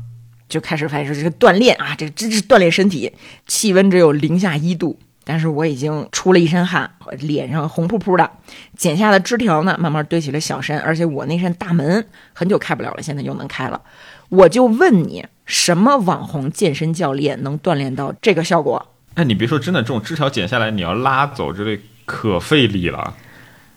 [0.49, 3.13] 就开始发现说这个锻炼啊，这个真是锻炼身体。
[3.45, 4.97] 气温只有零下一度，
[5.27, 8.31] 但是我已经出了一身汗，脸上红扑扑的。
[8.77, 13.81] 剪下的枝条呢，慢慢堆起了小山，而且我那扇大门很久开不了了，现在又能开了。
[14.29, 18.93] 我就问你，什么网红健身教练能锻炼到这个效果？
[19.15, 23.13] 哎，你别说，真的，这种枝条剪下来，你要拉走之类，可费力了。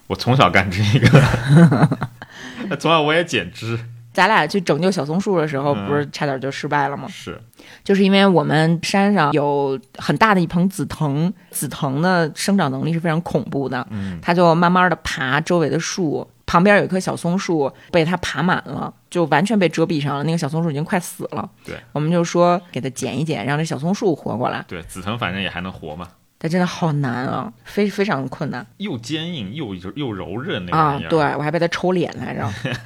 [0.06, 1.88] 我从小干这个，
[2.78, 3.78] 从小我也剪枝，
[4.12, 5.86] 咱俩去拯救小松树的时候，嗯。
[5.86, 7.08] 不是差点就失败了吗？
[7.08, 7.40] 是，
[7.82, 21.48] 就是因为我们山上有很大的一盆紫藤，紫藤的生长能力是非常恐怖的，嗯，它就慢慢的爬周围的树，旁边有一棵小松树被它爬满了，就完全被遮蔽上了，那个小松树已经快死了。
[21.64, 26.06] 对，我们就说给它剪一剪，让这小松树活过来，对，紫藤反正也还能活嘛，
[26.38, 28.66] 但真的好难啊，非非常困难。
[28.76, 31.06] 又坚硬又又柔韧那玩意，儿。
[31.06, 32.48] 啊对我还被它抽脸来着。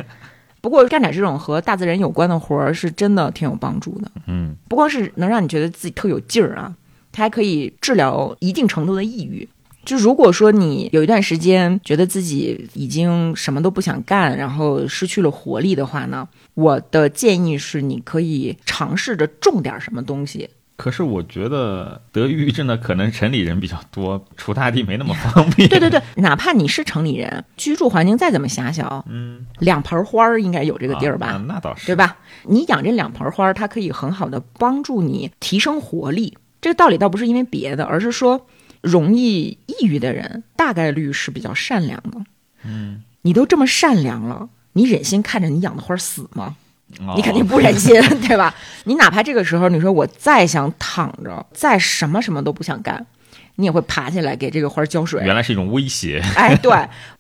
[0.65, 4.11] 不过干点这种和大自然有关的活儿是真的挺有帮助的。
[4.27, 6.75] 嗯，不光是能让你觉得自己特有劲儿啊，
[7.13, 9.47] 它还可以治疗一定程度的抑郁。
[9.85, 20.49] 就如果说你有一段时间觉得自己已经什么都不想干，然后失去了活力的话呢，我的建议是你可以尝试着种点什么东西。
[20.77, 25.69] 可是我觉得得抑郁症的可能城里人比较多，出大地没那么方便。
[25.69, 31.29] 对 对对，哪怕你是城里人，居住环境再怎么狭小，嗯，两盆花儿应该有这个地儿吧？
[31.29, 31.95] 啊那倒是，对？
[31.97, 32.17] 吧？
[32.43, 36.37] 你养这两盆花儿，它可以很好的帮助你提升活力。
[36.61, 38.47] 这个道理倒不是因为别的，而是说，
[38.81, 42.19] 容易抑郁的人大概率是比较善良的。
[42.65, 46.57] 嗯，你都这么善良了，你忍心看着你养的花儿死吗？
[47.01, 47.95] 哦你肯定不忍心，
[48.27, 48.55] 对吧？
[48.85, 53.05] 你哪怕这个时候你说我再想躺着，再什么什么都不想干，
[53.57, 55.23] 你也会爬起来给这个花儿浇水。
[55.25, 56.23] 原来是一种威胁。
[56.37, 56.71] 哎，对，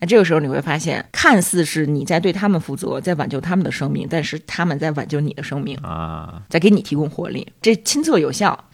[0.01, 5.77] 那这个时候你会发现，看似是你在对他们负责，在挽救他们的生命，但是他们在挽救你的生命。
[5.79, 8.65] 啊，在给你提供活力，这亲测有效。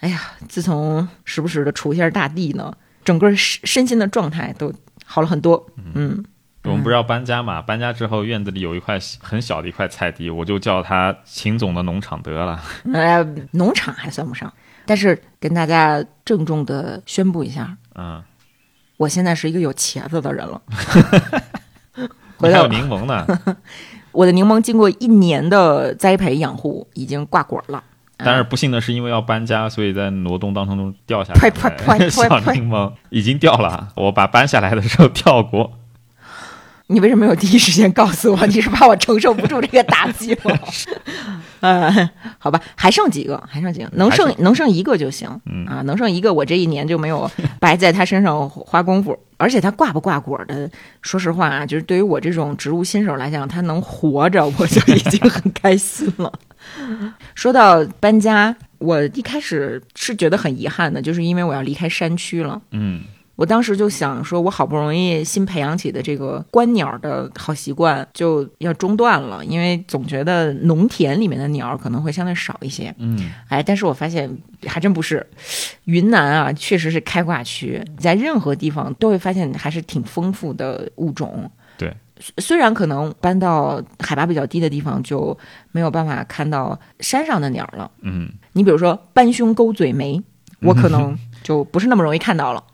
[0.00, 2.72] 哎呀，自从时不时的锄一下大地呢，
[3.04, 4.72] 整个身身心的状态都
[5.04, 5.66] 好了很多。
[5.94, 6.24] 嗯，
[6.68, 7.62] 我们不是要搬家嘛？
[7.62, 12.60] 搬家之后院子里有一块很小的一块菜地，我就叫它秦总的农场得了。
[12.92, 14.52] 呃，农场还算不上，
[14.86, 18.22] 但是跟大家郑重的宣布一下，嗯，
[18.96, 20.60] 我现在是一个有茄子的人了。
[22.40, 23.26] 还有回头柠檬呢，
[24.12, 27.82] 我的柠檬经过一年的栽培养护，已经挂果了。
[28.16, 33.88] 但是不幸的是，因为要搬家，所以在挪动当中掉下来呸呸的小柠檬已经掉了。
[33.94, 35.72] 我把搬下来的时候跳过，
[36.88, 38.46] 你为什么没有第一时间告诉我？
[38.48, 40.58] 你是怕我承受不住这个打击吗？
[41.60, 45.28] 呃，好吧，还剩几个，还剩几个，能剩能剩一个就行。
[45.46, 47.30] 嗯啊，能剩一个，我这一年就没有
[47.60, 49.18] 白在他身上花功夫。
[49.36, 50.68] 而且他挂不挂果的，
[51.00, 56.32] 说实话啊，就是对于我这种植物新手来讲，他能活着，我就已经很开心了。
[57.34, 62.60] 说到搬家，我一开始是觉得很遗憾的，就是因为我要离开山区了。
[62.72, 63.02] 嗯，
[63.38, 72.92] 我当时就想说，我好不容易新培养起的这个观鸟的好习惯就要中断了，因为总觉得农田里面的鸟可能会相对少一些。
[72.98, 74.28] 嗯，哎，但是我发现
[74.66, 75.24] 还真不是，
[75.84, 81.48] 云南啊，确实是开挂区，在任何地方都会发现还是挺丰富的物种。
[81.76, 81.96] 对，
[82.38, 85.38] 虽然可能搬到海拔比较低的地方就
[85.70, 90.20] 没有办法看到山上的鸟了，嗯，你比如说斑胸钩嘴梅，
[90.60, 92.64] 我可能就不是那么容易看到了。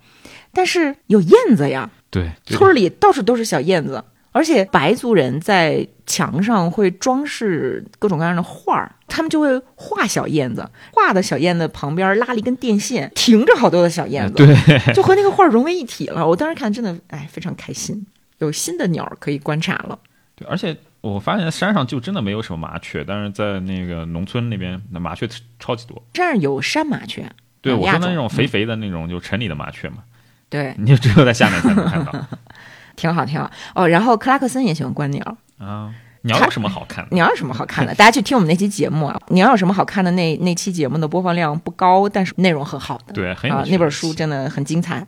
[0.55, 4.02] 但是有燕子呀，对，对村里到处都是小燕子，
[4.32, 16.26] 而且白族人在墙上会装饰各种各样的画儿，他们就会画小燕子，画的小燕子旁边拉了一根电线，停着好多的小燕子，对，就和那个画融为一体了。
[16.26, 18.07] 我当时看真的哎非常开心，
[18.38, 19.98] 有新的鸟儿可以观察了。
[20.36, 25.28] 对，而且我发现山上就真的没有什么麻雀，但是在那个农村那边，那麻雀
[25.61, 26.02] 超级多。
[26.12, 27.24] 这儿有山麻雀，
[27.61, 29.98] 对，我说的那种肥肥的那种，就城里的麻雀嘛，
[30.55, 32.12] 对， 你就只有在下面才能看到
[32.94, 33.88] 挺好挺好哦。
[33.88, 35.92] 然后克拉克森也喜欢观鸟，啊。
[36.26, 37.14] 鸟有什么好看的？
[37.14, 37.94] 鸟有什么好看的？
[37.96, 43.12] 大家去听我们那期节目啊，鸟有什么好看的那那期节目的播放量不高，但是内容很好的。
[43.12, 45.07] 对，很有啊，那本书真的很精彩。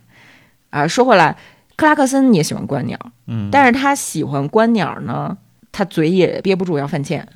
[0.68, 1.34] 啊，说回来，
[1.76, 5.34] 克拉克森也喜欢观鸟，嗯，但是他喜欢观鸟呢，
[5.72, 7.26] 他嘴也憋不住要犯贱。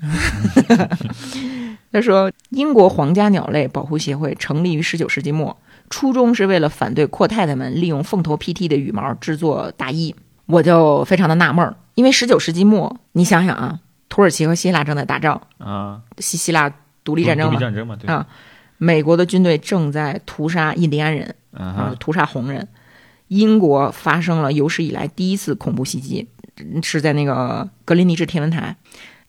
[1.91, 5.57] 他说，英国皇家鸟类保护协会成立于十九世纪末，
[5.91, 10.15] 初衷是为了反对阔太太们利用凤头 PT 的羽毛制作大衣。
[10.47, 13.79] 我就非常的纳闷儿，因为十九世纪末，你想想啊，
[14.09, 16.73] 土耳其和希腊正在打仗，啊，西希腊
[17.05, 18.27] 独立战争嘛，独立战争嘛，对，啊
[18.79, 21.35] 美国的军队正在屠杀印第安人。
[21.53, 22.67] 嗯啊，，屠杀红人。
[23.29, 26.27] 英国发生了有史以来第一次恐怖袭击，
[26.83, 28.77] 是在那个格林尼治天文台。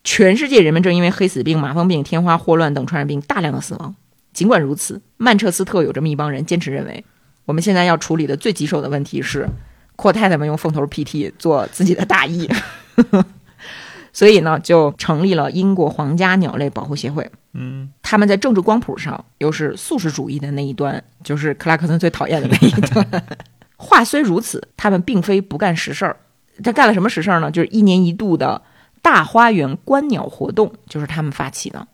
[0.03, 3.95] 全世界人们正因为黑死病、麻风病、天花、霍乱等传染病大量的死亡。
[4.34, 7.03] 尽管如此，曼彻斯特有这么一帮人坚持认为，
[7.45, 9.47] 我们现在要处理的最棘手的问题是，
[9.95, 12.49] 阔太太们用凤头 PT 做自己的大衣。
[14.13, 17.32] 所以呢，就成立了英国皇家鸟类保护协会。
[17.53, 23.23] 嗯，他们在政治光谱上又是素食主义的那一端，就是克拉克森最讨厌的那一端。
[23.77, 26.17] 话虽如此，他们并非不干实事儿。
[26.61, 27.49] 他干了什么实事儿呢？
[27.49, 28.61] 就是一年一度的
[29.01, 31.88] 大花园观鸟活动，就是他们发起的。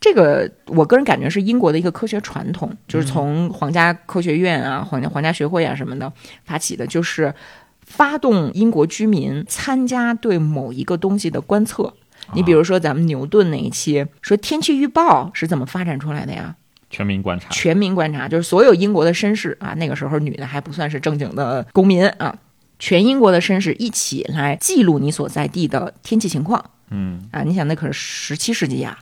[0.00, 6.12] 这个我个人感觉是英国的一个科学传统，就是从皇家科学院啊、皇家皇家学会啊什么的
[6.44, 7.34] 发起的，就是
[7.82, 11.92] 发动英国居民参加对某一个东西的观测。
[12.34, 16.54] 你比如说咱们牛顿那一期说天气预报是怎么发展出来的呀？
[16.88, 22.38] 全民观察，全民观察，就是所有英国的绅士啊，那个时候女的还不算是正经的公民啊，
[22.78, 27.42] 全英国的绅士一起来记录你所在地的天气情况嗯，啊。
[27.42, 28.98] 你想，那可是十七世纪呀、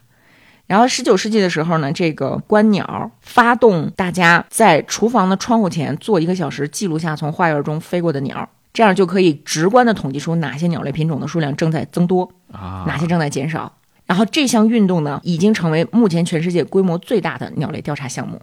[0.71, 13.73] 然后十九世纪的时候呢，这个观鸟发动大家在厨房的窗户前坐一个小时，记录下从花园中飞过的鸟，这样就可以直观的统计出哪些鸟类品种的数量正在增多，啊，哪些正在减少。
[14.07, 18.41] 然后这项运动呢，已经成为目前全世界规模最大的鸟类调查项目，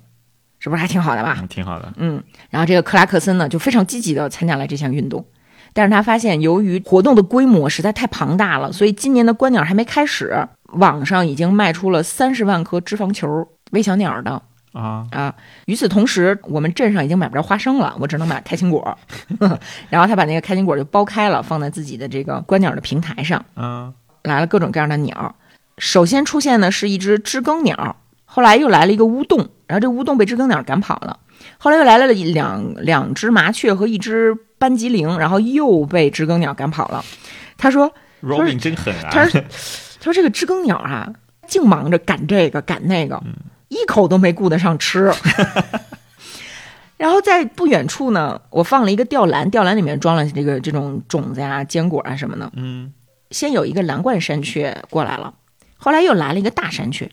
[0.59, 1.37] 是不是还挺好的吧？
[1.39, 5.25] 嗯挺好的，嗯，然后这个克拉克森呢，就非常积极的参加了这项运动，
[5.71, 14.41] 但是他发现由于活动的规模实在太庞大了，所以今年的观鸟还没开始，网上已经卖出了三十万颗脂肪球喂小鸟的
[14.73, 15.33] 啊，啊。
[15.65, 18.97] 与此同时，我们镇上已经买不着花生了，我只能买开心果。
[19.89, 23.43] 然后他把那个开心果就剥开了，放在自己的这个观鸟的平台上。
[23.55, 23.93] 嗯，
[24.23, 25.35] 来了各种各样的鸟。
[25.77, 27.95] 首先出现的是一只知更鸟，
[28.25, 31.19] 后来又来了一个乌洞，然后这乌洞被知更鸟赶跑了。
[31.59, 37.05] 后来又来了两两只麻雀和一只斑吉羚，然后又被知更鸟赶跑了。
[37.57, 37.93] 他说
[38.23, 39.47] Robin 真狠啊，他说：“他
[40.07, 41.13] 说这个知更鸟啊，
[41.47, 43.21] 净忙着赶这个赶那个，
[43.67, 45.11] 一口都没顾得上吃。
[46.97, 52.51] 然后在不远处呢，我放了一个吊篮，吊篮里面装了这个这种种子呀、坚果啊什么的。
[52.55, 52.91] 嗯，
[53.29, 55.33] 先有一个蓝冠山雀过来了，
[55.77, 57.11] 后来又来了一个大山雀。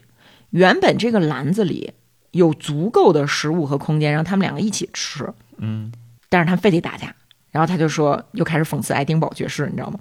[0.49, 1.93] 原本这个篮子里
[2.31, 5.91] 有足够的食物和空间让他们两个一起吃，嗯，
[6.29, 7.13] 但是他们非得打架。
[7.51, 9.99] 然后他就说，又开始讽刺爱丁堡爵士，你知道吗？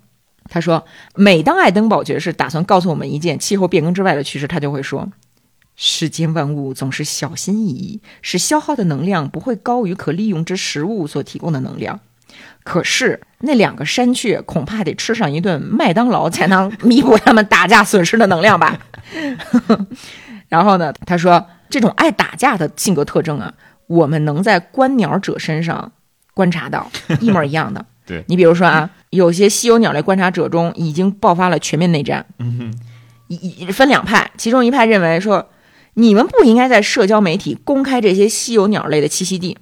[0.48, 0.84] 他说，
[1.14, 5.08] 每当爱登堡爵士打算告诉我们一件气候变更之外的趋势，他就会说。
[5.76, 11.98] 世间万物总是小心翼翼，使消耗的能量不会高于可利用之食物所提供的能量。
[12.62, 18.78] 可是那两个山雀恐怕得吃上一顿麦当劳才能弥补他们打架损失的能量吧。
[20.48, 23.52] 然后呢，他说这种爱打架的性格特征啊，
[23.88, 25.90] 我们能在观鸟者身上
[26.34, 26.88] 观察到
[27.20, 27.84] 一模一样的。
[28.06, 32.24] 对你比如说啊，有些稀有鸟类观察者中已经爆发了全面内战。
[32.38, 32.78] 嗯哼，
[33.28, 35.48] 一一分两派，其中一派认为说。
[35.96, 39.56] 你们不应该在社交媒体公开这些稀有鸟类的栖息地，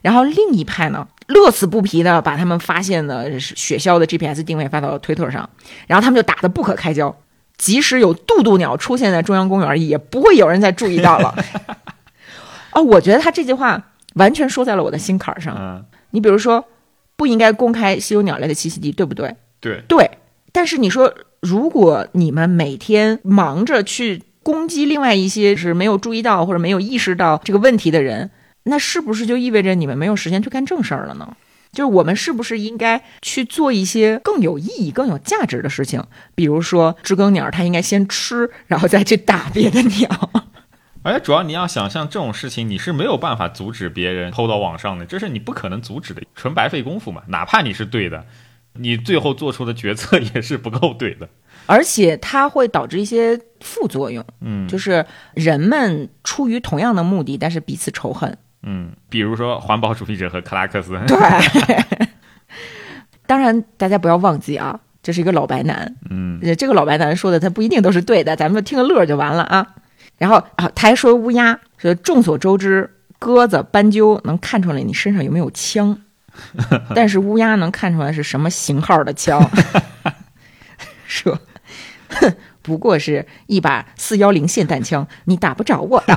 [0.00, 5.46] 然后另一派呢，乐此不疲的把他们发现的雪鸮的 GPS 定位发到推特上，
[5.86, 7.14] 然后他们就打得不可开交，
[7.58, 11.34] 即使有渡渡鸟出现在中央公园，也不会有人再注意到了。
[12.72, 15.54] 哦，我觉得他这句话完全说在了我的心坎上。
[15.60, 16.64] 嗯，你比如说，
[17.16, 19.34] 不应该公开稀有鸟类的栖息地，对不对？
[19.60, 20.10] 对，对。
[20.52, 24.22] 但是你说，如果你们每天忙着去。
[24.46, 28.30] 攻击另外一些是没有注意到或者没有意识到这个问题的人，
[28.62, 31.36] 那是不是就意味着你们没有时间去干正事儿了呢？
[31.72, 36.00] 就是我们是不是应该去做一些更有意义、更有价值的事情？
[36.36, 40.30] 比如说知更鸟，它应该先吃，然后再去打别的鸟。
[41.06, 47.22] 而且主要你要想象这种事情，你是没有办法阻止别人偷到网上的，这是你不可能阻止的，纯白费功夫嘛。
[47.28, 48.26] 哪怕你是对的，
[48.72, 51.28] 你最后做出的决策 也是不够对的。
[51.66, 62.08] 而且它会导致一些副作用，嗯，就是人们出于同样的目的，但是彼此仇恨，嗯，比如说环保主义者和克拉克斯，对。
[63.28, 69.66] 当然，大家不要忘记啊，这是一个老白男，嗯，这个老白男说的他不一定都是对的，咱们听个乐就完了啊。
[70.18, 75.98] 然后啊，他还说乌鸦说，众所周知，鸽子、斑鸠能看出来你身上有没有枪，
[76.94, 79.50] 但是乌鸦能看出来是什么型号的枪，
[81.06, 81.38] 说。
[82.08, 86.16] 哼， 不过是一把四幺零霰弹枪，你打不着我的，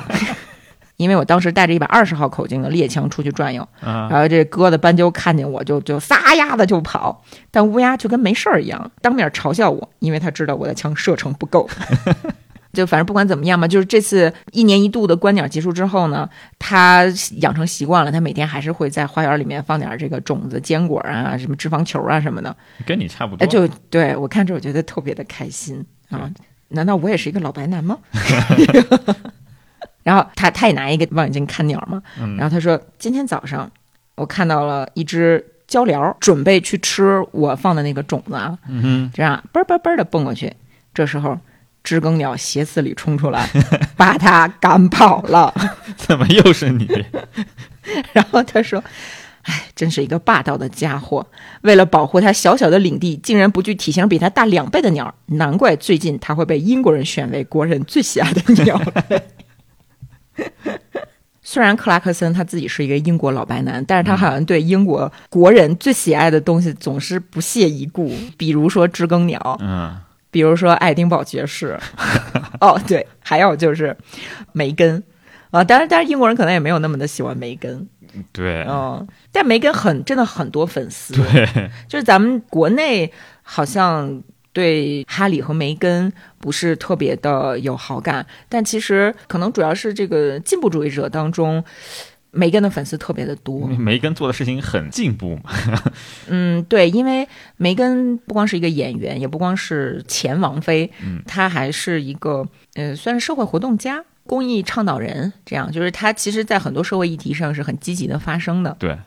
[0.97, 11.67] 因为我当时带着一把二十号口径的猎枪出去转悠，然后这鸽子斑鸠看见我就就撒丫子就跑，但乌鸦就跟没事儿一样，当面嘲笑我，因为他知道我的枪射程不够。
[12.71, 17.03] 就反正不管怎么样吧，就是这次一年一度的观鸟结束之后呢，他
[17.37, 22.55] 养成习惯了，他每天还是会在花园里面放点这个种子、坚果啊，什么脂肪球啊什么的，
[22.85, 23.47] 跟你差不多。
[23.47, 26.29] 就对我看着我觉得特别的开心啊！
[26.67, 27.97] 难道我也是一个老白男吗？
[30.03, 32.01] 然后他他也拿一个望远镜看鸟嘛，
[32.37, 33.69] 然后他说今天早上
[34.13, 38.55] 我看到了一只鹪鹩准备去吃我放的那个种子啊，
[39.11, 40.53] 这样嘣嘣嘣的蹦过去，
[40.93, 41.35] 这时候。
[41.83, 43.49] 知更鸟斜刺里冲出来，
[43.97, 45.53] 把他赶跑了。
[45.97, 46.87] 怎么又是你？
[48.13, 48.83] 然后他说
[49.43, 51.25] ：“哎，真是一个霸道的家伙！
[51.61, 55.15] 为了保护他小小的领地，竟然不惧体型比他大两倍的鸟。
[55.27, 59.21] 难怪最近他会被英国人选为国人最喜爱的鸟类。
[61.41, 69.57] 虽然克拉克森他自己是一个英国老白男，但是他好像对英国国人最喜爱的东西总是不屑一顾，比如说知更鸟。
[69.61, 69.97] 嗯。”
[70.31, 71.79] 比如说爱丁堡爵士，
[72.61, 73.95] 哦对，还有就是
[74.51, 75.03] 梅根。
[75.51, 77.89] 啊，当然，当然英国人可能也没有那么的喜欢梅根，
[78.31, 83.11] 对，嗯，但梅根很真的很多粉丝，对，就是咱们国内
[83.41, 84.21] 好像
[84.53, 91.63] 对哈里和梅根不是特别的有好感，但其实可能主要是这个进步主义者当中。
[92.31, 95.51] 梅根的粉丝特别的多，梅根做的事情很进步嘛。
[96.27, 97.27] 嗯，对，因为
[97.57, 108.75] 梅根不光是一个演员，也不光是前王妃，嗯，她还是一个呃，算是社会活动家、公益倡导人，这样就是她其实，在很多社会议题上是很积极的发生的。
[108.79, 108.97] 对，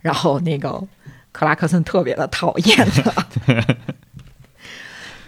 [0.00, 0.86] 然后那个
[1.32, 3.26] 克拉克森特别的讨厌他。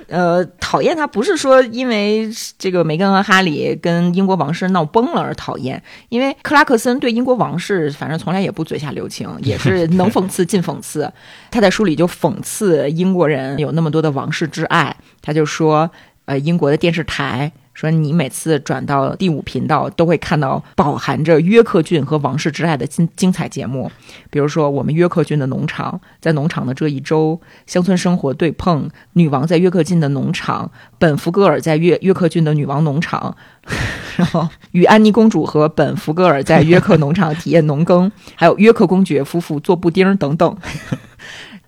[0.09, 11.11] 呃，讨厌他不是说因为这个梅根和哈里跟英国王室闹崩了而讨厌，因为克拉克森对英国王室反正从来也不嘴下留情，也是能讽刺尽讽刺。
[11.51, 15.91] 他在书里就讽刺英国人有那么多的王室之爱，他就说，
[16.27, 17.51] 呃，英国的电视台。
[17.75, 23.91] 说你每次转到第五频道，都会看到饱含着约克郡和王室之爱的精精彩节目，
[24.31, 33.37] 比如说我们约克郡的农场，在农场的这一周，乡村生活对碰，女王在约克郡的农场，本福格尔在约约克郡的女王农场，
[34.17, 40.57] 然后与安妮公主和本·福格尔在约克农场体验农耕，还有约克公爵夫妇做布丁等等。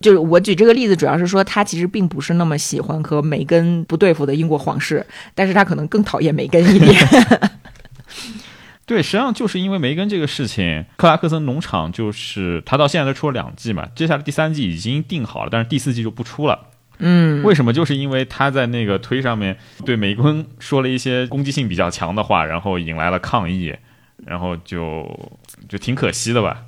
[0.00, 6.94] 就是我举这个例子，主要是说他其实并不是那么喜欢和梅根不对付的英国皇室，但是他可能更讨厌梅根一点。
[8.86, 16.68] 对，实际上就是因为梅根这个事情，克拉克森农场就是他到现在都出了两季嘛，接下来第三季已经定好了，但是第四季就不出了。
[16.98, 17.72] 嗯，为什么？
[17.72, 23.74] 就是因为他在那个推上面对梅根说了一些攻击性比较强的话，然后引来了抗议，
[24.24, 25.04] 然后就
[25.68, 26.62] 就挺可惜的吧。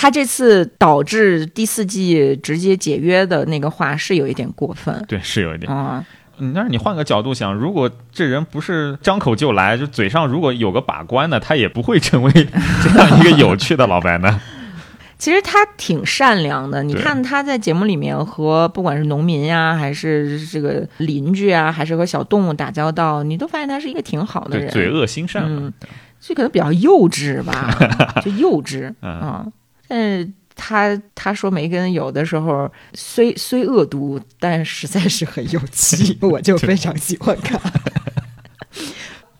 [0.00, 6.04] 他这次导致第四季直接解约的那个话是有一点过分，对，是有一点啊。
[6.38, 12.30] 嗯，但是你换个角度想，如果这人不是张口就来，就嘴上如果有个把关的，他也不会成为
[12.80, 14.40] 这样一个有趣的老白呢。
[15.18, 25.72] 其实他挺善良的，你看他在节目里面和不管是农民呀，还是这个邻居啊，还是和小动物打交道，你都发现他是一个挺好的人，嘴恶心善，嗯，
[26.20, 27.76] 这可能比较幼稚吧，
[28.24, 29.44] 就幼稚啊。
[29.88, 37.60] 但是他他说梅根有的时候虽虽恶毒，但实在是很有趣， 我就非常喜欢看。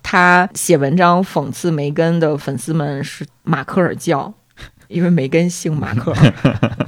[0.03, 4.35] 他写文章讽刺梅根的粉丝们是马克尔教。
[4.89, 6.35] 因为梅根姓马克尔，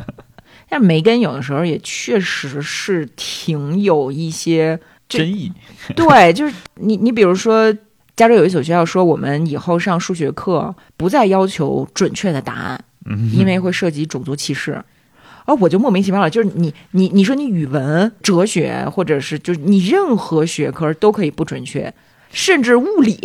[0.71, 5.53] 但梅根有的时候也确实是挺有一些争议。
[5.95, 7.71] 对，就是你你比如说，
[8.17, 12.83] 加州有一所学校说，我们以后上数学课不再要求准确的答案，
[13.33, 14.83] 因为会涉及种族歧视。
[15.47, 21.93] 而我就莫名其妙了，就是你你你说你语文、哲学，或者是就是你任何学科都可以不准确，
[22.31, 23.19] 甚至物理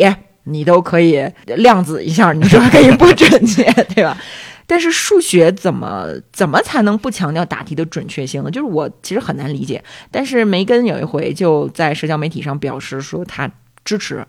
[0.46, 3.64] 你都可以量子一下，你说可以不准确，
[3.94, 4.18] 对吧？
[4.66, 8.50] 但是数学怎么怎么才能不强调答题的准确性呢？
[8.50, 9.84] 就是我其实很难理解。
[10.10, 13.52] 但是梅根有一回就在社交媒体上表示说他
[13.84, 14.26] 支持，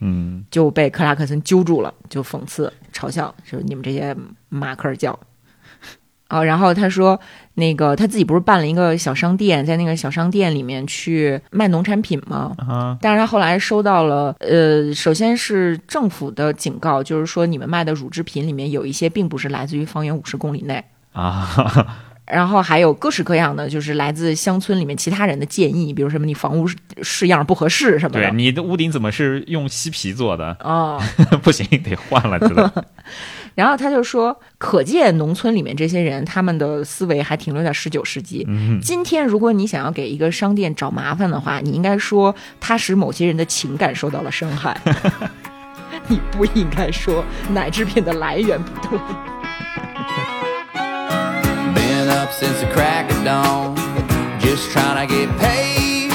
[0.00, 4.16] 嗯，就被克拉克森揪住了，就讽刺嘲笑说你们这些
[4.48, 5.18] 马克尔教。
[6.28, 7.20] 哦，然后他说，
[7.54, 12.52] 那个他自己不是办了一个小商店，在那个小商店里面去卖农产品吗？
[12.58, 12.98] 啊！
[13.00, 21.96] 但是他后来收到了，呃，首先是政府的警告，就是说你们卖的乳制品里面有一些并不是来自于方圆五十公里内啊。
[22.26, 26.68] 然后还有各式各样的，就是来自乡村里面其他人的建议，比如什么你房屋
[27.02, 28.20] 式样不合适什么的。
[28.20, 30.56] 对，你的屋顶怎么是用漆皮做的？
[30.60, 31.00] 哦，
[31.42, 32.70] 不行，得换了，知道。
[33.54, 38.46] 然后他就说，可见农村里面这些人，他们的思维还停留在十九世纪。
[38.82, 44.78] 今天，如果你想要给一个商店找麻烦的话，你应该说他使某些人的情感受到了伤害。
[46.08, 48.98] 你不应该说奶制品的来源不对。
[52.26, 53.76] up since the crack of dawn.
[54.40, 56.10] Just trying to get paid.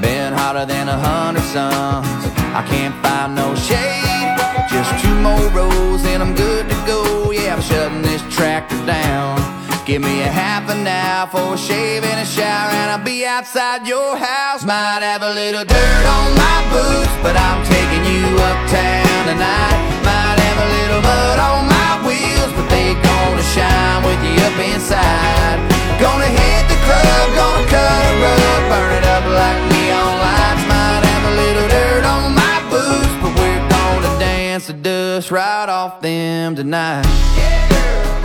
[0.00, 2.24] Been hotter than a hundred suns.
[2.60, 4.36] I can't find no shade.
[4.70, 7.30] Just two more rows and I'm good to go.
[7.32, 9.59] Yeah, I'm shutting this tractor down.
[9.90, 13.26] Give me a half an hour for a shave and a shower, and I'll be
[13.26, 14.62] outside your house.
[14.62, 19.78] Might have a little dirt on my boots, but I'm taking you uptown tonight.
[20.06, 24.62] Might have a little mud on my wheels, but they gonna shine with you up
[24.62, 25.58] inside.
[25.98, 30.64] Gonna hit the club, gonna cut a rug, burn it up like neon lights.
[30.70, 35.66] Might have a little dirt on my boots, but we're gonna dance the dust right
[35.66, 37.10] off them tonight.
[37.34, 38.19] Got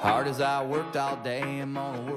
[0.00, 2.09] Hard as I worked all day, I'm.